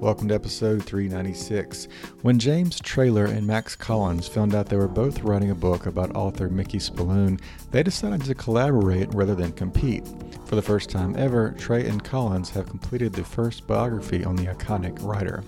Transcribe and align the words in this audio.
Welcome 0.00 0.28
to 0.28 0.34
episode 0.34 0.84
396. 0.84 1.88
When 2.20 2.38
James 2.38 2.78
Traylor 2.80 3.24
and 3.24 3.46
Max 3.46 3.74
Collins 3.74 4.28
found 4.28 4.54
out 4.54 4.66
they 4.66 4.76
were 4.76 4.88
both 4.88 5.22
writing 5.22 5.50
a 5.50 5.54
book 5.54 5.86
about 5.86 6.14
author 6.14 6.50
Mickey 6.50 6.78
Spillane, 6.78 7.40
they 7.70 7.82
decided 7.82 8.22
to 8.26 8.34
collaborate 8.34 9.12
rather 9.14 9.34
than 9.34 9.52
compete. 9.52 10.06
For 10.44 10.54
the 10.54 10.60
first 10.60 10.90
time 10.90 11.16
ever, 11.16 11.52
Trey 11.52 11.88
and 11.88 12.04
Collins 12.04 12.50
have 12.50 12.68
completed 12.68 13.14
the 13.14 13.24
first 13.24 13.66
biography 13.66 14.22
on 14.22 14.36
the 14.36 14.44
iconic 14.44 15.02
writer. 15.02 15.42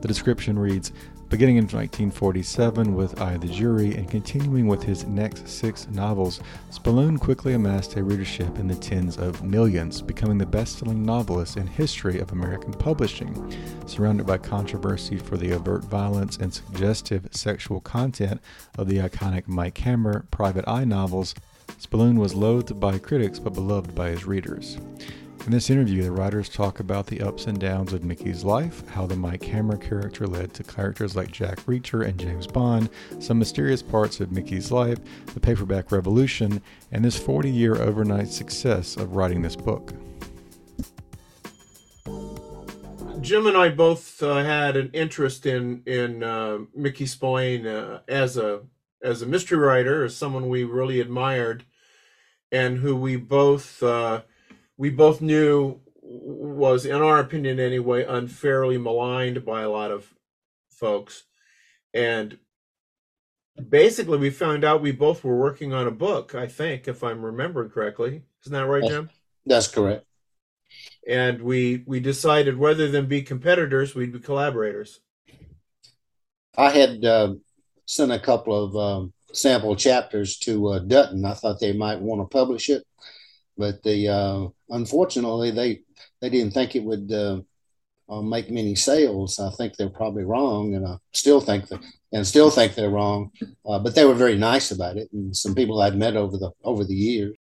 The 0.00 0.08
description 0.08 0.56
reads 0.56 0.92
Beginning 1.32 1.56
in 1.56 1.64
1947 1.64 2.94
with 2.94 3.18
Eye 3.18 3.32
of 3.32 3.40
the 3.40 3.48
Jury 3.48 3.94
and 3.94 4.06
continuing 4.06 4.66
with 4.66 4.82
his 4.82 5.06
next 5.06 5.48
six 5.48 5.88
novels, 5.88 6.42
Spillane 6.68 7.16
quickly 7.16 7.54
amassed 7.54 7.96
a 7.96 8.04
readership 8.04 8.58
in 8.58 8.68
the 8.68 8.74
tens 8.74 9.16
of 9.16 9.42
millions, 9.42 10.02
becoming 10.02 10.36
the 10.36 10.44
best 10.44 10.78
selling 10.78 11.02
novelist 11.02 11.56
in 11.56 11.66
history 11.66 12.20
of 12.20 12.32
American 12.32 12.74
publishing. 12.74 13.50
Surrounded 13.86 14.26
by 14.26 14.36
controversy 14.36 15.16
for 15.16 15.38
the 15.38 15.54
overt 15.54 15.84
violence 15.84 16.36
and 16.36 16.52
suggestive 16.52 17.26
sexual 17.30 17.80
content 17.80 18.38
of 18.76 18.86
the 18.86 18.98
iconic 18.98 19.48
Mike 19.48 19.78
Hammer 19.78 20.26
Private 20.30 20.68
Eye 20.68 20.84
novels, 20.84 21.34
Spillane 21.78 22.20
was 22.20 22.34
loathed 22.34 22.78
by 22.78 22.98
critics 22.98 23.38
but 23.38 23.54
beloved 23.54 23.94
by 23.94 24.10
his 24.10 24.26
readers. 24.26 24.76
In 25.44 25.50
this 25.50 25.70
interview, 25.70 26.04
the 26.04 26.12
writers 26.12 26.48
talk 26.48 26.78
about 26.78 27.08
the 27.08 27.20
ups 27.20 27.48
and 27.48 27.58
downs 27.58 27.92
of 27.92 28.04
Mickey's 28.04 28.44
life, 28.44 28.86
how 28.90 29.06
the 29.06 29.16
Mike 29.16 29.42
Hammer 29.42 29.76
character 29.76 30.24
led 30.24 30.54
to 30.54 30.62
characters 30.62 31.16
like 31.16 31.32
Jack 31.32 31.58
Reacher 31.62 32.06
and 32.06 32.16
James 32.16 32.46
Bond, 32.46 32.88
some 33.18 33.40
mysterious 33.40 33.82
parts 33.82 34.20
of 34.20 34.30
Mickey's 34.30 34.70
life, 34.70 34.98
the 35.34 35.40
paperback 35.40 35.90
revolution, 35.90 36.62
and 36.92 37.04
his 37.04 37.18
40 37.18 37.50
year 37.50 37.74
overnight 37.74 38.28
success 38.28 38.96
of 38.96 39.16
writing 39.16 39.42
this 39.42 39.56
book. 39.56 39.92
Jim 43.20 43.48
and 43.48 43.56
I 43.56 43.68
both 43.70 44.22
uh, 44.22 44.44
had 44.44 44.76
an 44.76 44.90
interest 44.92 45.44
in 45.44 45.82
in 45.86 46.22
uh, 46.22 46.58
Mickey 46.72 47.06
Spillane 47.06 47.66
uh, 47.66 48.02
as 48.06 48.36
a 48.36 48.60
as 49.02 49.22
a 49.22 49.26
mystery 49.26 49.58
writer, 49.58 50.04
as 50.04 50.16
someone 50.16 50.48
we 50.48 50.62
really 50.62 51.00
admired, 51.00 51.64
and 52.52 52.78
who 52.78 52.94
we 52.94 53.16
both 53.16 53.82
uh, 53.82 54.22
we 54.82 54.90
both 54.90 55.20
knew 55.20 55.78
was, 56.02 56.84
in 56.86 57.00
our 57.00 57.20
opinion 57.20 57.60
anyway, 57.60 58.04
unfairly 58.04 58.78
maligned 58.78 59.44
by 59.44 59.62
a 59.62 59.70
lot 59.70 59.92
of 59.92 60.12
folks, 60.70 61.22
and 61.94 62.36
basically 63.68 64.18
we 64.18 64.28
found 64.28 64.64
out 64.64 64.82
we 64.82 64.90
both 64.90 65.22
were 65.22 65.38
working 65.38 65.72
on 65.72 65.86
a 65.86 65.92
book. 65.92 66.34
I 66.34 66.48
think, 66.48 66.88
if 66.88 67.04
I'm 67.04 67.24
remembering 67.24 67.70
correctly, 67.70 68.22
isn't 68.42 68.52
that 68.52 68.66
right, 68.66 68.82
Jim? 68.82 69.08
That's 69.46 69.68
correct. 69.68 70.04
and 71.06 71.40
we 71.42 71.84
we 71.86 72.00
decided 72.00 72.56
rather 72.56 72.88
than 72.90 73.06
be 73.06 73.22
competitors 73.22 73.94
we'd 73.94 74.12
be 74.12 74.18
collaborators 74.18 74.98
I 76.58 76.70
had 76.70 77.04
uh, 77.04 77.34
sent 77.86 78.10
a 78.10 78.18
couple 78.18 78.64
of 78.64 78.76
um, 78.76 79.12
sample 79.32 79.76
chapters 79.76 80.38
to 80.38 80.68
uh, 80.70 80.78
Dutton. 80.80 81.24
I 81.24 81.34
thought 81.34 81.60
they 81.60 81.72
might 81.72 82.00
want 82.00 82.20
to 82.20 82.26
publish 82.26 82.68
it, 82.68 82.82
but 83.56 83.82
the 83.82 84.08
uh, 84.08 84.46
unfortunately 84.70 85.50
they 85.50 85.80
they 86.20 86.30
didn't 86.30 86.52
think 86.52 86.74
it 86.74 86.82
would 86.82 87.12
uh, 87.12 87.40
uh, 88.08 88.22
make 88.22 88.50
many 88.50 88.74
sales. 88.74 89.38
I 89.38 89.50
think 89.50 89.76
they're 89.76 89.88
probably 89.88 90.24
wrong, 90.24 90.74
and 90.74 90.86
I 90.86 90.96
still 91.12 91.40
think 91.40 91.68
that 91.68 91.80
and 92.12 92.26
still 92.26 92.50
think 92.50 92.74
they're 92.74 92.90
wrong. 92.90 93.30
Uh, 93.66 93.78
but 93.78 93.94
they 93.94 94.04
were 94.04 94.14
very 94.14 94.36
nice 94.36 94.70
about 94.70 94.96
it, 94.96 95.08
and 95.12 95.36
some 95.36 95.54
people 95.54 95.80
I'd 95.80 95.96
met 95.96 96.16
over 96.16 96.36
the 96.36 96.50
over 96.64 96.84
the 96.84 96.94
years. 96.94 97.36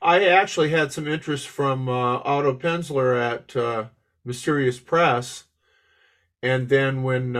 i 0.00 0.24
actually 0.24 0.70
had 0.70 0.92
some 0.92 1.08
interest 1.08 1.48
from 1.48 1.88
uh, 1.88 2.18
otto 2.18 2.54
penzler 2.54 3.20
at 3.20 3.56
uh, 3.56 3.86
mysterious 4.24 4.78
press 4.78 5.44
and 6.42 6.68
then 6.68 7.02
when 7.02 7.34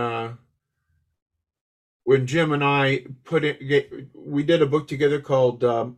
when 2.03 2.27
jim 2.27 2.51
and 2.51 2.63
i 2.63 3.05
put 3.23 3.45
it 3.45 4.11
we 4.13 4.43
did 4.43 4.61
a 4.61 4.65
book 4.65 4.89
together 4.89 5.21
called 5.21 5.63
um, 5.63 5.97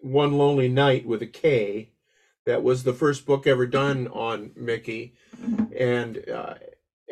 one 0.00 0.38
lonely 0.38 0.68
night 0.68 1.06
with 1.06 1.22
a 1.22 1.26
k. 1.26 1.90
That 2.46 2.62
was 2.62 2.84
the 2.84 2.94
first 2.94 3.26
book 3.26 3.46
ever 3.46 3.66
done 3.66 4.08
on 4.08 4.52
mickey. 4.56 5.14
And 5.76 6.28
uh, 6.28 6.54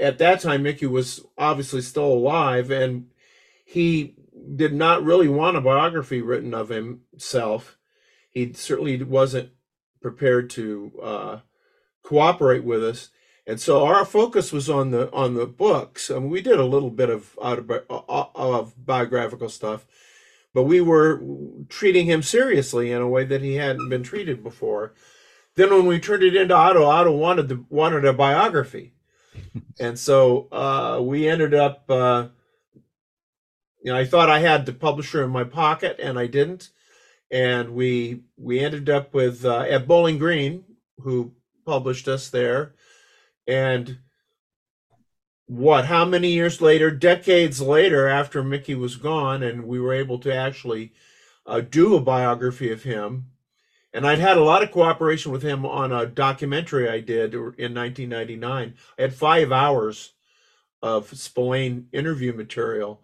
at 0.00 0.18
that 0.18 0.40
time 0.40 0.62
mickey 0.62 0.86
was 0.86 1.24
obviously 1.36 1.82
still 1.82 2.06
alive 2.06 2.70
and 2.70 3.08
he 3.66 4.14
did 4.54 4.72
not 4.72 5.02
really 5.02 5.28
want 5.28 5.56
a 5.56 5.60
biography 5.60 6.22
written 6.22 6.54
of 6.54 6.68
himself. 6.68 7.76
He 8.30 8.52
certainly 8.52 9.02
wasn't 9.02 9.50
prepared 10.00 10.50
to 10.50 10.92
uh, 11.02 11.38
cooperate 12.02 12.64
with 12.64 12.84
us, 12.84 13.10
and 13.46 13.60
so 13.60 13.84
our 13.84 14.04
focus 14.04 14.52
was 14.52 14.70
on 14.70 14.90
the 14.90 15.10
on 15.12 15.34
the 15.34 15.46
books. 15.46 16.10
I 16.10 16.14
mean, 16.14 16.30
we 16.30 16.42
did 16.42 16.60
a 16.60 16.64
little 16.64 16.90
bit 16.90 17.10
of 17.10 17.34
autobi- 17.36 17.84
uh, 17.90 18.26
of 18.34 18.74
biographical 18.84 19.48
stuff, 19.48 19.86
but 20.56 20.62
we 20.62 20.80
were 20.80 21.22
treating 21.68 22.06
him 22.06 22.22
seriously 22.22 22.90
in 22.90 23.02
a 23.02 23.06
way 23.06 23.26
that 23.26 23.42
he 23.42 23.56
hadn't 23.56 23.90
been 23.90 24.02
treated 24.02 24.42
before. 24.42 24.94
Then 25.54 25.68
when 25.68 25.84
we 25.84 26.00
turned 26.00 26.22
it 26.22 26.34
into 26.34 26.54
Otto, 26.54 26.82
Otto 26.82 27.12
wanted 27.12 27.50
the, 27.50 27.62
wanted 27.68 28.06
a 28.06 28.14
biography, 28.14 28.94
and 29.78 29.98
so 29.98 30.48
uh, 30.50 30.98
we 31.02 31.28
ended 31.28 31.52
up. 31.52 31.84
Uh, 31.90 32.28
you 33.82 33.92
know, 33.92 33.98
I 33.98 34.06
thought 34.06 34.30
I 34.30 34.38
had 34.38 34.64
the 34.64 34.72
publisher 34.72 35.22
in 35.22 35.28
my 35.28 35.44
pocket, 35.44 36.00
and 36.02 36.18
I 36.18 36.26
didn't. 36.26 36.70
And 37.30 37.74
we 37.74 38.22
we 38.38 38.60
ended 38.60 38.88
up 38.88 39.12
with 39.12 39.44
uh, 39.44 39.66
at 39.68 39.86
Bowling 39.86 40.16
Green, 40.16 40.64
who 41.00 41.34
published 41.66 42.08
us 42.08 42.30
there. 42.30 42.74
And 43.46 43.98
what? 45.46 45.86
How 45.86 46.04
many 46.04 46.32
years 46.32 46.60
later? 46.60 46.90
Decades 46.90 47.60
later, 47.60 48.08
after 48.08 48.42
Mickey 48.42 48.74
was 48.74 48.96
gone, 48.96 49.42
and 49.42 49.66
we 49.66 49.80
were 49.80 49.92
able 49.92 50.18
to 50.20 50.34
actually 50.34 50.92
uh, 51.46 51.60
do 51.60 51.94
a 51.94 52.00
biography 52.00 52.70
of 52.72 52.82
him. 52.82 53.26
And 53.92 54.06
I'd 54.06 54.18
had 54.18 54.36
a 54.36 54.44
lot 54.44 54.62
of 54.62 54.72
cooperation 54.72 55.32
with 55.32 55.42
him 55.42 55.64
on 55.64 55.92
a 55.92 56.04
documentary 56.04 56.88
I 56.88 57.00
did 57.00 57.32
in 57.32 57.74
1999. 57.74 58.74
I 58.98 59.02
had 59.02 59.14
five 59.14 59.52
hours 59.52 60.12
of 60.82 61.16
Spillane 61.16 61.88
interview 61.92 62.34
material 62.34 63.00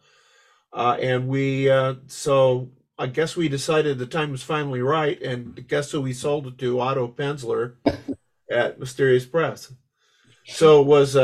uh, 0.72 0.96
and 1.00 1.28
we, 1.28 1.68
uh, 1.68 1.94
so 2.06 2.70
I 2.98 3.06
guess 3.06 3.36
we 3.36 3.48
decided 3.48 3.98
the 3.98 4.06
time 4.06 4.30
was 4.30 4.42
finally 4.42 4.80
right. 4.80 5.20
And 5.20 5.66
guess 5.68 5.90
who 5.90 6.00
we 6.00 6.12
sold 6.12 6.46
it 6.46 6.58
to? 6.58 6.80
Otto 6.80 7.08
Penzler 7.08 7.74
at 8.50 8.78
Mysterious 8.78 9.26
Press. 9.26 9.72
So 10.46 10.80
it 10.80 10.86
was, 10.86 11.14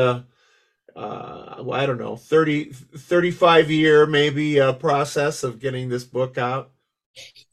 uh, 0.98 1.62
well, 1.62 1.80
I 1.80 1.86
don't 1.86 1.98
know, 1.98 2.16
30, 2.16 2.72
35 2.72 3.70
year 3.70 4.04
maybe 4.04 4.60
uh, 4.60 4.72
process 4.72 5.44
of 5.44 5.60
getting 5.60 5.88
this 5.88 6.02
book 6.02 6.36
out. 6.36 6.72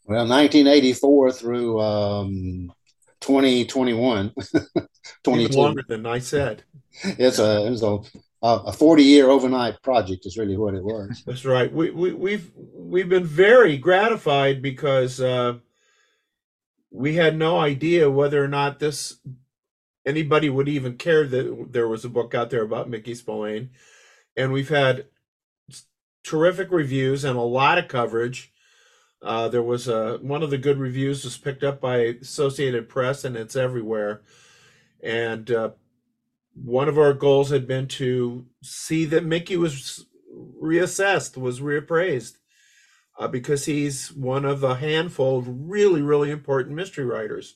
Well, 0.05 0.27
1984 0.27 1.31
through 1.31 1.79
um, 1.79 2.73
2021, 3.21 4.33
Even 4.55 4.87
22. 5.23 5.57
longer 5.57 5.83
than 5.87 6.07
I 6.07 6.19
said. 6.19 6.63
It's 7.03 7.39
a 7.39 7.65
it 7.65 7.69
was 7.69 7.83
a 7.83 7.99
a 8.41 8.71
40 8.71 9.03
year 9.03 9.29
overnight 9.29 9.81
project 9.81 10.25
is 10.25 10.37
really 10.37 10.57
what 10.57 10.75
it 10.75 10.83
was. 10.83 11.23
That's 11.25 11.45
right. 11.45 11.71
We, 11.71 11.89
we 11.89 12.13
we've 12.13 12.51
we've 12.55 13.09
been 13.09 13.25
very 13.25 13.77
gratified 13.77 14.61
because 14.61 15.19
uh, 15.19 15.57
we 16.89 17.15
had 17.15 17.37
no 17.37 17.59
idea 17.59 18.09
whether 18.09 18.43
or 18.43 18.47
not 18.47 18.79
this 18.79 19.17
anybody 20.05 20.49
would 20.49 20.69
even 20.69 20.97
care 20.97 21.25
that 21.27 21.67
there 21.71 21.87
was 21.87 22.05
a 22.05 22.09
book 22.09 22.33
out 22.35 22.49
there 22.49 22.63
about 22.63 22.89
Mickey 22.89 23.15
Spillane, 23.15 23.71
and 24.37 24.51
we've 24.51 24.69
had 24.69 25.07
terrific 26.23 26.71
reviews 26.71 27.23
and 27.23 27.37
a 27.37 27.41
lot 27.41 27.77
of 27.77 27.87
coverage. 27.87 28.53
Uh, 29.21 29.47
there 29.49 29.63
was 29.63 29.87
a 29.87 30.17
one 30.21 30.43
of 30.43 30.49
the 30.51 30.57
good 30.57 30.77
reviews 30.77 31.23
was 31.23 31.37
picked 31.37 31.63
up 31.63 31.81
by 31.81 31.97
Associated 31.97 32.89
Press, 32.89 33.23
and 33.25 33.35
it's 33.37 33.55
everywhere. 33.55 34.21
And 35.03 35.49
uh, 35.51 35.71
one 36.53 36.89
of 36.89 36.97
our 36.97 37.13
goals 37.13 37.49
had 37.51 37.67
been 37.67 37.87
to 37.89 38.45
see 38.63 39.05
that 39.05 39.25
Mickey 39.25 39.57
was 39.57 40.05
reassessed, 40.61 41.37
was 41.37 41.59
reappraised. 41.61 42.37
uh, 43.17 43.27
because 43.27 43.65
he's 43.65 44.11
one 44.13 44.45
of 44.45 44.59
the 44.59 44.75
handful 44.75 45.37
of 45.39 45.47
really, 45.69 46.01
really 46.01 46.31
important 46.31 46.75
mystery 46.75 47.05
writers. 47.05 47.55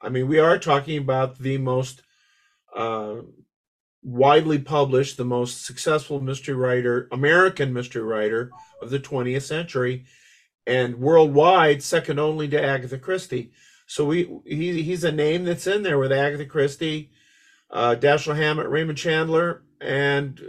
I 0.00 0.08
mean, 0.08 0.28
we 0.28 0.38
are 0.38 0.58
talking 0.58 0.98
about 0.98 1.38
the 1.38 1.58
most 1.58 2.02
uh, 2.74 3.16
widely 4.02 4.58
published, 4.58 5.16
the 5.16 5.24
most 5.24 5.64
successful 5.64 6.20
mystery 6.20 6.54
writer, 6.54 7.08
American 7.10 7.72
mystery 7.72 8.02
writer 8.02 8.50
of 8.82 8.90
the 8.90 9.00
20th 9.00 9.42
century, 9.42 10.04
and 10.66 10.96
worldwide, 10.96 11.82
second 11.82 12.18
only 12.18 12.48
to 12.48 12.62
Agatha 12.62 12.98
Christie. 12.98 13.52
So 13.86 14.04
we 14.04 14.40
he, 14.46 14.82
he's 14.82 15.04
a 15.04 15.12
name 15.12 15.44
that's 15.44 15.66
in 15.66 15.82
there 15.82 15.98
with 15.98 16.12
Agatha 16.12 16.46
Christie, 16.46 17.10
uh, 17.70 17.96
Dashiell 17.98 18.36
Hammett, 18.36 18.68
Raymond 18.68 18.98
Chandler, 18.98 19.62
and 19.80 20.40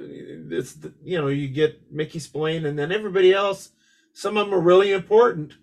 it's 0.52 0.78
you 1.04 1.20
know 1.20 1.28
you 1.28 1.48
get 1.48 1.92
Mickey 1.92 2.20
Spillane, 2.20 2.66
and 2.66 2.78
then 2.78 2.92
everybody 2.92 3.34
else. 3.34 3.72
Some 4.14 4.38
of 4.38 4.46
them 4.46 4.56
are 4.56 4.62
really 4.62 4.94
important, 4.94 5.56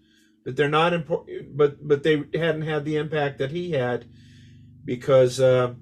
but 0.45 0.57
they're 0.57 0.69
not 0.69 0.93
important. 0.93 1.57
But 1.57 1.87
but 1.87 2.03
they 2.03 2.25
hadn't 2.35 2.63
had 2.63 2.85
the 2.85 2.97
impact 2.97 3.39
that 3.39 3.51
he 3.51 3.73
had 3.73 4.07
because 4.85 5.41
uh, 5.41 5.75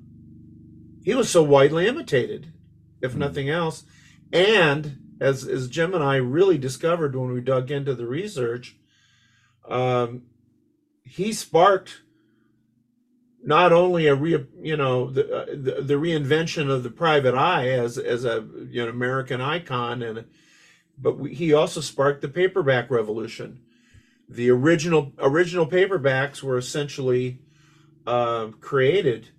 he 1.04 1.14
was 1.14 1.30
so 1.30 1.42
widely 1.42 1.86
imitated, 1.86 2.52
if 3.00 3.14
nothing 3.14 3.48
else. 3.48 3.84
And 4.32 5.16
as 5.20 5.46
as 5.46 5.68
Jim 5.68 5.94
and 5.94 6.04
I 6.04 6.16
really 6.16 6.58
discovered 6.58 7.16
when 7.16 7.32
we 7.32 7.40
dug 7.40 7.70
into 7.70 7.94
the 7.94 8.06
research, 8.06 8.76
um, 9.68 10.22
he 11.02 11.32
sparked 11.32 12.02
not 13.42 13.72
only 13.72 14.06
a 14.06 14.14
re, 14.14 14.46
you 14.62 14.76
know 14.76 15.10
the, 15.10 15.34
uh, 15.34 15.44
the, 15.46 15.82
the 15.82 15.94
reinvention 15.94 16.70
of 16.70 16.82
the 16.82 16.90
private 16.90 17.34
eye 17.34 17.68
as 17.68 17.96
as 17.98 18.24
a 18.24 18.46
you 18.68 18.84
know 18.84 18.90
American 18.90 19.40
icon 19.40 20.02
and 20.02 20.26
but 20.98 21.18
we, 21.18 21.34
he 21.34 21.52
also 21.52 21.80
sparked 21.80 22.20
the 22.20 22.28
paperback 22.28 22.90
revolution. 22.90 23.62
The 24.30 24.48
original 24.50 25.12
original 25.18 25.66
paperbacks 25.66 26.40
were 26.40 26.56
essentially 26.56 27.40
uh, 28.06 28.48
created 28.60 29.30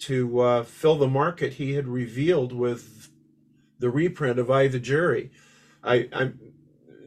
to 0.00 0.40
uh, 0.40 0.62
fill 0.62 0.96
the 0.96 1.08
market 1.08 1.54
he 1.54 1.72
had 1.72 1.88
revealed 1.88 2.52
with 2.52 3.10
the 3.80 3.90
reprint 3.90 4.38
of 4.38 4.48
I 4.48 4.68
the 4.68 4.78
Jury. 4.78 5.32
I, 5.82 6.08
I 6.12 6.32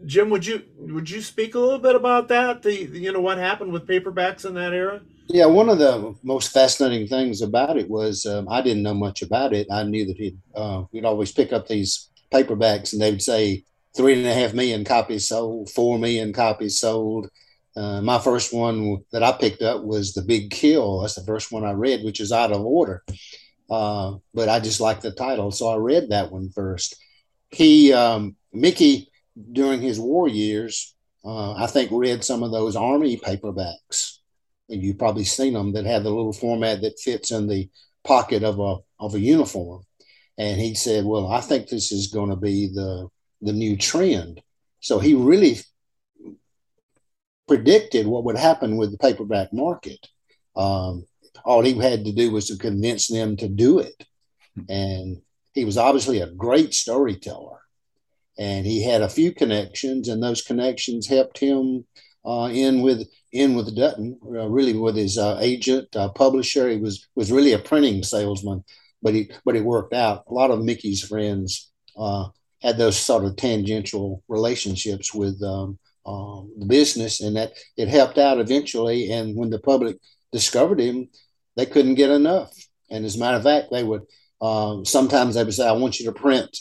Jim, 0.05 0.29
would 0.29 0.45
you 0.45 0.63
would 0.77 1.09
you 1.09 1.21
speak 1.21 1.55
a 1.55 1.59
little 1.59 1.79
bit 1.79 1.95
about 1.95 2.27
that? 2.27 2.63
The 2.63 2.73
you 2.73 3.13
know 3.13 3.21
what 3.21 3.37
happened 3.37 3.71
with 3.71 3.87
paperbacks 3.87 4.45
in 4.45 4.53
that 4.55 4.73
era? 4.73 5.01
Yeah, 5.27 5.45
one 5.45 5.69
of 5.69 5.79
the 5.79 6.13
most 6.23 6.51
fascinating 6.51 7.07
things 7.07 7.41
about 7.41 7.77
it 7.77 7.89
was 7.89 8.25
um, 8.25 8.49
I 8.49 8.61
didn't 8.61 8.83
know 8.83 8.93
much 8.93 9.21
about 9.21 9.53
it. 9.53 9.67
I 9.71 9.83
knew 9.83 10.05
that 10.05 10.17
he'd 10.17 10.37
uh, 10.53 10.83
we'd 10.91 11.05
always 11.05 11.31
pick 11.31 11.53
up 11.53 11.69
these 11.69 12.09
paperbacks 12.33 12.91
and 12.91 13.01
they 13.01 13.11
would 13.11 13.21
say 13.21 13.63
three 13.95 14.13
and 14.13 14.25
a 14.25 14.33
half 14.33 14.53
million 14.53 14.83
copies 14.83 15.27
sold, 15.27 15.69
four 15.69 15.99
million 15.99 16.33
copies 16.33 16.79
sold. 16.79 17.29
Uh, 17.75 18.01
my 18.01 18.19
first 18.19 18.53
one 18.53 18.97
that 19.11 19.23
I 19.23 19.31
picked 19.31 19.61
up 19.61 19.83
was 19.83 20.13
The 20.13 20.21
Big 20.21 20.51
Kill. 20.51 21.01
That's 21.01 21.15
the 21.15 21.23
first 21.23 21.51
one 21.51 21.63
I 21.63 21.71
read, 21.71 22.03
which 22.03 22.19
is 22.19 22.31
out 22.31 22.51
of 22.51 22.61
order. 22.61 23.03
Uh, 23.69 24.15
but 24.33 24.49
I 24.49 24.59
just 24.59 24.81
liked 24.81 25.01
the 25.01 25.11
title, 25.11 25.51
so 25.51 25.69
I 25.69 25.77
read 25.77 26.09
that 26.09 26.31
one 26.31 26.49
first. 26.49 26.97
He, 27.49 27.93
um, 27.93 28.35
Mickey, 28.51 29.09
during 29.53 29.81
his 29.81 29.99
war 29.99 30.27
years, 30.27 30.93
uh, 31.23 31.53
I 31.53 31.67
think 31.67 31.89
read 31.91 32.23
some 32.23 32.43
of 32.43 32.51
those 32.51 32.75
army 32.75 33.17
paperbacks. 33.17 34.17
And 34.69 34.81
you've 34.81 34.99
probably 34.99 35.25
seen 35.25 35.53
them 35.53 35.73
that 35.73 35.85
have 35.85 36.03
the 36.03 36.09
little 36.09 36.33
format 36.33 36.81
that 36.81 36.99
fits 36.99 37.31
in 37.31 37.47
the 37.47 37.69
pocket 38.03 38.43
of 38.43 38.59
a 38.59 38.77
of 38.99 39.15
a 39.15 39.19
uniform. 39.19 39.83
And 40.37 40.59
he 40.59 40.75
said, 40.75 41.03
"Well, 41.05 41.27
I 41.27 41.41
think 41.41 41.67
this 41.67 41.91
is 41.91 42.07
going 42.07 42.29
to 42.29 42.37
be 42.37 42.67
the 42.67 43.09
the 43.41 43.53
new 43.53 43.77
trend." 43.77 44.41
So 44.79 44.99
he 44.99 45.13
really 45.13 45.59
predicted 47.47 48.07
what 48.07 48.23
would 48.23 48.37
happen 48.37 48.77
with 48.77 48.91
the 48.91 48.97
paperback 48.97 49.51
market. 49.51 49.99
Um, 50.55 51.05
all 51.43 51.61
he 51.61 51.73
had 51.77 52.05
to 52.05 52.11
do 52.11 52.31
was 52.31 52.47
to 52.47 52.57
convince 52.57 53.07
them 53.07 53.37
to 53.37 53.47
do 53.47 53.79
it. 53.79 54.05
And 54.69 55.21
he 55.53 55.65
was 55.65 55.77
obviously 55.77 56.21
a 56.21 56.31
great 56.31 56.73
storyteller. 56.73 57.59
And 58.37 58.65
he 58.65 58.83
had 58.83 59.01
a 59.01 59.09
few 59.09 59.33
connections, 59.33 60.07
and 60.07 60.23
those 60.23 60.41
connections 60.41 61.07
helped 61.07 61.37
him 61.37 61.85
uh, 62.25 62.49
in 62.51 62.81
with 62.81 63.07
in 63.33 63.55
with 63.55 63.75
Dutton, 63.75 64.17
uh, 64.25 64.47
really 64.47 64.73
with 64.73 64.95
his 64.95 65.17
uh, 65.17 65.37
agent, 65.41 65.93
uh, 65.95 66.09
publisher. 66.09 66.69
He 66.69 66.77
was 66.77 67.07
was 67.15 67.31
really 67.31 67.53
a 67.53 67.59
printing 67.59 68.03
salesman, 68.03 68.63
but 69.01 69.13
he 69.13 69.29
but 69.43 69.55
it 69.55 69.65
worked 69.65 69.93
out. 69.93 70.23
A 70.29 70.33
lot 70.33 70.51
of 70.51 70.63
Mickey's 70.63 71.03
friends 71.03 71.71
uh, 71.97 72.29
had 72.61 72.77
those 72.77 72.97
sort 72.97 73.25
of 73.25 73.35
tangential 73.35 74.23
relationships 74.27 75.13
with 75.13 75.41
um, 75.43 75.77
um, 76.05 76.51
the 76.57 76.65
business, 76.65 77.21
and 77.21 77.35
that 77.35 77.53
it 77.77 77.87
helped 77.87 78.17
out 78.17 78.39
eventually. 78.39 79.11
And 79.11 79.35
when 79.35 79.49
the 79.49 79.59
public 79.59 79.97
discovered 80.31 80.79
him, 80.79 81.09
they 81.55 81.65
couldn't 81.65 81.95
get 81.95 82.09
enough. 82.09 82.53
And 82.89 83.05
as 83.05 83.15
a 83.15 83.19
matter 83.19 83.37
of 83.37 83.43
fact, 83.43 83.67
they 83.71 83.83
would 83.83 84.03
um, 84.41 84.85
sometimes 84.85 85.35
they 85.35 85.43
would 85.43 85.53
say, 85.53 85.67
"I 85.67 85.73
want 85.73 85.99
you 85.99 86.05
to 86.05 86.11
print 86.11 86.57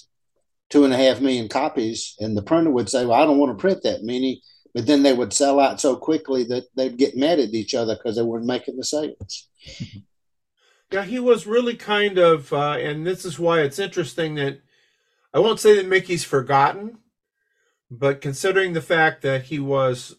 two 0.69 0.85
and 0.85 0.93
a 0.93 0.97
half 0.97 1.21
million 1.21 1.49
copies," 1.49 2.17
and 2.21 2.37
the 2.37 2.43
printer 2.43 2.71
would 2.71 2.89
say, 2.89 3.07
"Well, 3.07 3.21
I 3.21 3.25
don't 3.25 3.39
want 3.39 3.57
to 3.57 3.61
print 3.61 3.83
that 3.85 4.03
many." 4.03 4.43
But 4.73 4.87
then 4.87 5.03
they 5.03 5.13
would 5.13 5.33
sell 5.33 5.59
out 5.59 5.81
so 5.81 5.97
quickly 5.97 6.45
that 6.45 6.65
they'd 6.77 6.97
get 6.97 7.17
mad 7.17 7.41
at 7.41 7.55
each 7.55 7.75
other 7.75 7.97
because 7.97 8.15
they 8.15 8.23
weren't 8.23 8.47
making 8.47 8.77
the 8.77 8.85
sales. 8.85 9.49
Yeah, 10.93 11.05
he 11.05 11.21
was 11.21 11.47
really 11.47 11.77
kind 11.77 12.19
of, 12.19 12.53
uh, 12.53 12.73
and 12.73 13.07
this 13.07 13.25
is 13.25 13.39
why 13.39 13.61
it's 13.61 13.79
interesting 13.79 14.35
that 14.35 14.61
I 15.33 15.39
won't 15.39 15.61
say 15.61 15.77
that 15.77 15.87
Mickey's 15.87 16.25
forgotten, 16.25 16.99
but 17.91 18.21
considering 18.21 18.73
the 18.73 18.83
fact 18.83 19.23
that 19.23 19.45
he 19.45 19.59
was 19.59 20.17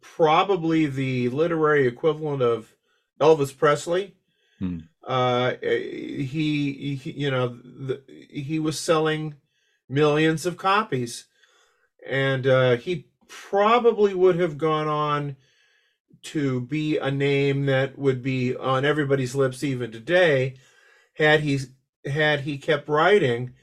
probably 0.00 0.86
the 0.86 1.28
literary 1.28 1.86
equivalent 1.86 2.42
of 2.42 2.74
Elvis 3.20 3.56
Presley, 3.56 4.14
Hmm. 4.58 4.78
uh, 5.06 5.52
he, 5.62 6.96
he, 7.00 7.10
you 7.12 7.30
know, 7.30 7.48
the, 7.48 8.02
he 8.28 8.58
was 8.58 8.80
selling 8.80 9.36
millions 9.88 10.46
of 10.46 10.56
copies, 10.56 11.26
and 12.06 12.46
uh, 12.46 12.76
he 12.76 13.06
probably 13.28 14.14
would 14.14 14.38
have 14.40 14.58
gone 14.58 14.88
on 14.88 15.36
to 16.22 16.60
be 16.62 16.98
a 16.98 17.10
name 17.10 17.66
that 17.66 17.96
would 17.98 18.22
be 18.22 18.56
on 18.56 18.84
everybody's 18.84 19.34
lips 19.36 19.62
even 19.62 19.92
today, 19.92 20.54
had 21.14 21.40
he 21.40 21.60
had 22.04 22.40
he 22.40 22.58
kept 22.58 22.88
writing. 22.88 23.54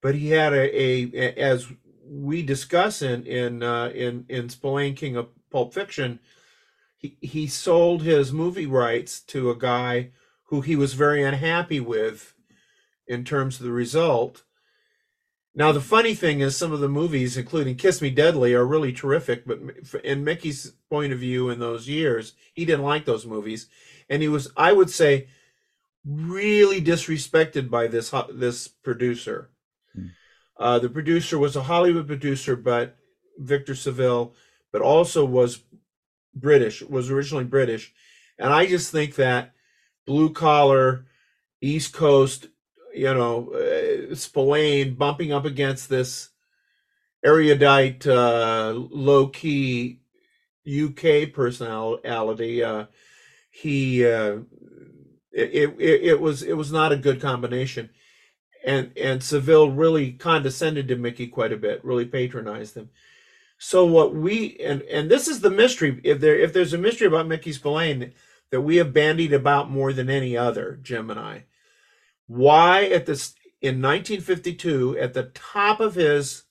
But 0.00 0.14
he 0.14 0.30
had 0.30 0.52
a, 0.52 0.80
a 0.80 1.32
as 1.34 1.66
we 2.04 2.42
discuss 2.42 3.02
in 3.02 3.24
in 3.26 3.62
uh, 3.62 3.88
in 3.94 4.24
in 4.28 4.48
Spillane 4.48 4.94
King 4.94 5.16
of 5.16 5.28
Pulp 5.50 5.74
Fiction, 5.74 6.20
he 6.96 7.16
he 7.20 7.46
sold 7.46 8.02
his 8.02 8.32
movie 8.32 8.66
rights 8.66 9.20
to 9.20 9.50
a 9.50 9.58
guy 9.58 10.10
who 10.44 10.60
he 10.60 10.76
was 10.76 10.94
very 10.94 11.22
unhappy 11.22 11.80
with 11.80 12.34
in 13.06 13.24
terms 13.24 13.58
of 13.58 13.66
the 13.66 13.72
result. 13.72 14.44
Now 15.54 15.72
the 15.72 15.80
funny 15.80 16.14
thing 16.14 16.40
is, 16.40 16.56
some 16.56 16.72
of 16.72 16.80
the 16.80 16.88
movies, 16.88 17.36
including 17.36 17.76
Kiss 17.76 18.00
Me 18.00 18.10
Deadly, 18.10 18.54
are 18.54 18.66
really 18.66 18.92
terrific. 18.92 19.44
But 19.44 19.58
in 20.04 20.22
Mickey's 20.22 20.74
point 20.88 21.12
of 21.12 21.18
view, 21.18 21.50
in 21.50 21.58
those 21.58 21.88
years, 21.88 22.34
he 22.54 22.64
didn't 22.64 22.84
like 22.84 23.04
those 23.04 23.26
movies, 23.26 23.66
and 24.08 24.22
he 24.22 24.28
was, 24.28 24.52
I 24.56 24.72
would 24.72 24.90
say, 24.90 25.28
really 26.04 26.80
disrespected 26.80 27.68
by 27.68 27.88
this 27.88 28.14
this 28.32 28.68
producer. 28.68 29.50
Uh, 30.58 30.78
the 30.78 30.88
producer 30.88 31.38
was 31.38 31.54
a 31.54 31.62
Hollywood 31.62 32.06
producer, 32.06 32.56
but 32.56 32.96
Victor 33.38 33.74
Saville, 33.74 34.34
but 34.72 34.82
also 34.82 35.24
was 35.24 35.62
British, 36.34 36.82
was 36.82 37.10
originally 37.10 37.44
British. 37.44 37.92
And 38.38 38.52
I 38.52 38.66
just 38.66 38.90
think 38.90 39.14
that 39.14 39.52
blue 40.06 40.32
collar, 40.32 41.06
East 41.60 41.92
Coast, 41.92 42.48
you 42.94 43.14
know, 43.14 43.52
uh, 43.52 44.14
Spillane 44.14 44.94
bumping 44.94 45.32
up 45.32 45.44
against 45.44 45.88
this 45.88 46.30
erudite, 47.24 48.06
uh, 48.06 48.72
low 48.74 49.28
key 49.28 50.00
UK 50.68 51.32
personality, 51.32 52.64
uh, 52.64 52.86
he, 53.50 54.04
uh, 54.04 54.38
it, 55.32 55.74
it, 55.78 56.02
it 56.02 56.20
was, 56.20 56.42
it 56.42 56.56
was 56.56 56.72
not 56.72 56.92
a 56.92 56.96
good 56.96 57.20
combination 57.20 57.90
and 58.64 58.92
and 58.96 59.22
Saville 59.22 59.70
really 59.70 60.12
condescended 60.12 60.88
to 60.88 60.96
Mickey 60.96 61.26
quite 61.26 61.52
a 61.52 61.56
bit, 61.56 61.84
really 61.84 62.04
patronized 62.04 62.76
him. 62.76 62.90
So 63.58 63.84
what 63.84 64.14
we 64.14 64.56
and 64.58 64.82
and 64.82 65.10
this 65.10 65.28
is 65.28 65.40
the 65.40 65.50
mystery. 65.50 66.00
If 66.04 66.20
there 66.20 66.38
if 66.38 66.52
there's 66.52 66.72
a 66.72 66.78
mystery 66.78 67.06
about 67.06 67.26
Mickey 67.26 67.52
Spillane 67.52 68.12
that 68.50 68.60
we 68.60 68.76
have 68.76 68.94
bandied 68.94 69.32
about 69.32 69.70
more 69.70 69.92
than 69.92 70.08
any 70.08 70.36
other, 70.36 70.78
Jim 70.82 71.10
and 71.10 71.18
I, 71.18 71.44
why 72.26 72.84
at 72.84 73.06
this 73.06 73.34
in 73.60 73.82
1952 73.82 74.98
at 74.98 75.14
the 75.14 75.24
top 75.34 75.80
of 75.80 75.94
his 75.94 76.44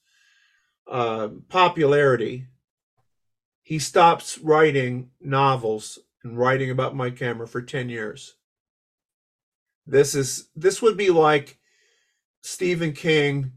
uh, 0.90 1.30
popularity, 1.50 2.48
he 3.64 3.80
stops 3.80 4.38
writing 4.38 5.10
novels 5.22 6.00
and 6.24 6.38
writing 6.38 6.70
about 6.70 6.96
Mike 6.96 7.20
Hammer 7.20 7.46
for 7.46 7.62
10 7.62 7.90
years. 7.90 8.36
This 9.86 10.16
is 10.16 10.50
this 10.56 10.82
would 10.82 10.98
be 10.98 11.10
like 11.10 11.57
Stephen 12.48 12.94
King, 12.94 13.52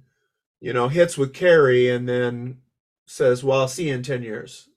you 0.60 0.72
know, 0.72 0.88
hits 0.88 1.16
with 1.16 1.32
Carrie 1.32 1.88
and 1.88 2.08
then 2.08 2.58
says, 3.06 3.44
"Well, 3.44 3.60
I'll 3.60 3.68
see 3.68 3.88
you 3.88 3.94
in 3.94 4.02
ten 4.02 4.22
years." 4.22 4.68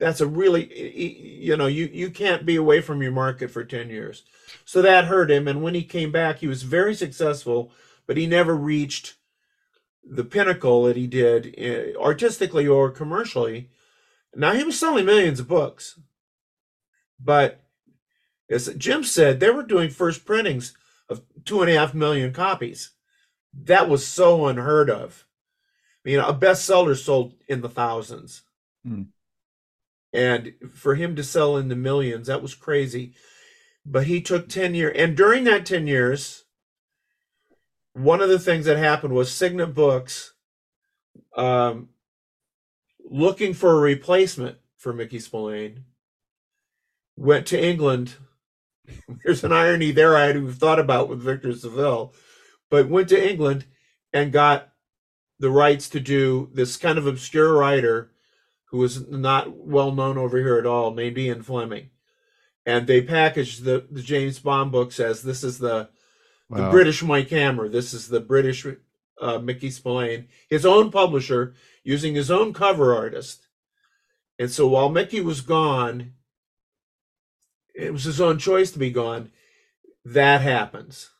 That's 0.00 0.22
a 0.22 0.26
really, 0.26 0.72
you 0.98 1.56
know, 1.56 1.66
you 1.66 1.90
you 1.92 2.10
can't 2.10 2.46
be 2.46 2.56
away 2.56 2.80
from 2.80 3.02
your 3.02 3.12
market 3.12 3.50
for 3.50 3.62
ten 3.62 3.90
years, 3.90 4.24
so 4.64 4.80
that 4.80 5.04
hurt 5.04 5.30
him. 5.30 5.46
And 5.46 5.62
when 5.62 5.74
he 5.74 5.84
came 5.84 6.10
back, 6.10 6.38
he 6.38 6.46
was 6.46 6.62
very 6.62 6.94
successful, 6.94 7.72
but 8.06 8.16
he 8.16 8.26
never 8.26 8.56
reached 8.56 9.16
the 10.02 10.24
pinnacle 10.24 10.84
that 10.84 10.96
he 10.96 11.06
did 11.06 11.54
eh, 11.58 11.92
artistically 12.00 12.66
or 12.66 12.90
commercially. 12.90 13.68
Now 14.34 14.54
he 14.54 14.64
was 14.64 14.78
selling 14.78 15.04
millions 15.04 15.40
of 15.40 15.48
books, 15.48 16.00
but 17.20 17.60
as 18.48 18.72
Jim 18.78 19.04
said, 19.04 19.40
they 19.40 19.50
were 19.50 19.62
doing 19.62 19.90
first 19.90 20.24
printings 20.24 20.74
of 21.08 21.22
two 21.44 21.62
and 21.62 21.70
a 21.70 21.78
half 21.78 21.94
million 21.94 22.32
copies. 22.32 22.90
That 23.64 23.88
was 23.88 24.06
so 24.06 24.46
unheard 24.46 24.90
of. 24.90 25.26
I 26.04 26.10
mean, 26.10 26.18
a 26.20 26.34
bestseller 26.34 26.96
sold 26.96 27.34
in 27.48 27.60
the 27.60 27.68
thousands. 27.68 28.42
Hmm. 28.84 29.04
And 30.12 30.54
for 30.72 30.94
him 30.94 31.16
to 31.16 31.24
sell 31.24 31.56
in 31.56 31.68
the 31.68 31.76
millions, 31.76 32.28
that 32.28 32.42
was 32.42 32.54
crazy. 32.54 33.14
But 33.84 34.06
he 34.06 34.20
took 34.20 34.48
10 34.48 34.74
years. 34.74 34.96
And 34.96 35.16
during 35.16 35.44
that 35.44 35.66
10 35.66 35.86
years, 35.86 36.44
one 37.92 38.20
of 38.20 38.28
the 38.28 38.38
things 38.38 38.66
that 38.66 38.78
happened 38.78 39.14
was 39.14 39.32
Signet 39.32 39.74
Books 39.74 40.34
um, 41.36 41.88
looking 43.04 43.54
for 43.54 43.72
a 43.72 43.80
replacement 43.80 44.58
for 44.76 44.92
Mickey 44.92 45.18
Spillane 45.18 45.84
went 47.16 47.46
to 47.48 47.62
England. 47.62 48.14
There's 49.24 49.44
an 49.44 49.52
irony 49.52 49.90
there 49.90 50.16
I 50.16 50.26
hadn't 50.26 50.52
thought 50.52 50.78
about 50.78 51.08
with 51.08 51.22
Victor 51.22 51.52
Saville, 51.54 52.14
but 52.70 52.88
went 52.88 53.08
to 53.10 53.30
England 53.30 53.66
and 54.12 54.32
got 54.32 54.70
the 55.38 55.50
rights 55.50 55.88
to 55.90 56.00
do 56.00 56.50
this 56.52 56.76
kind 56.76 56.98
of 56.98 57.06
obscure 57.06 57.54
writer 57.54 58.10
who 58.66 58.78
was 58.78 59.08
not 59.08 59.56
well 59.56 59.92
known 59.92 60.18
over 60.18 60.38
here 60.38 60.58
at 60.58 60.66
all, 60.66 60.92
named 60.92 61.16
Ian 61.16 61.42
Fleming. 61.42 61.90
And 62.66 62.86
they 62.86 63.00
packaged 63.00 63.64
the, 63.64 63.86
the 63.90 64.02
James 64.02 64.38
Bond 64.38 64.72
books 64.72 65.00
as 65.00 65.22
this 65.22 65.42
is 65.42 65.58
the 65.58 65.88
the 66.50 66.70
British 66.70 67.02
Mike 67.02 67.28
Hammer. 67.30 67.68
This 67.68 67.92
is 67.92 68.08
the 68.08 68.20
British 68.20 68.66
uh, 69.20 69.38
Mickey 69.38 69.70
Spillane, 69.70 70.28
his 70.48 70.64
own 70.64 70.90
publisher, 70.90 71.54
using 71.84 72.14
his 72.14 72.30
own 72.30 72.52
cover 72.52 72.94
artist. 72.94 73.48
And 74.38 74.50
so 74.50 74.66
while 74.68 74.88
Mickey 74.88 75.20
was 75.20 75.40
gone, 75.40 76.14
it 77.78 77.92
was 77.92 78.04
his 78.04 78.20
own 78.20 78.38
choice 78.38 78.72
to 78.72 78.78
be 78.78 78.90
gone. 78.90 79.30
That 80.04 80.40
happens. 80.40 81.10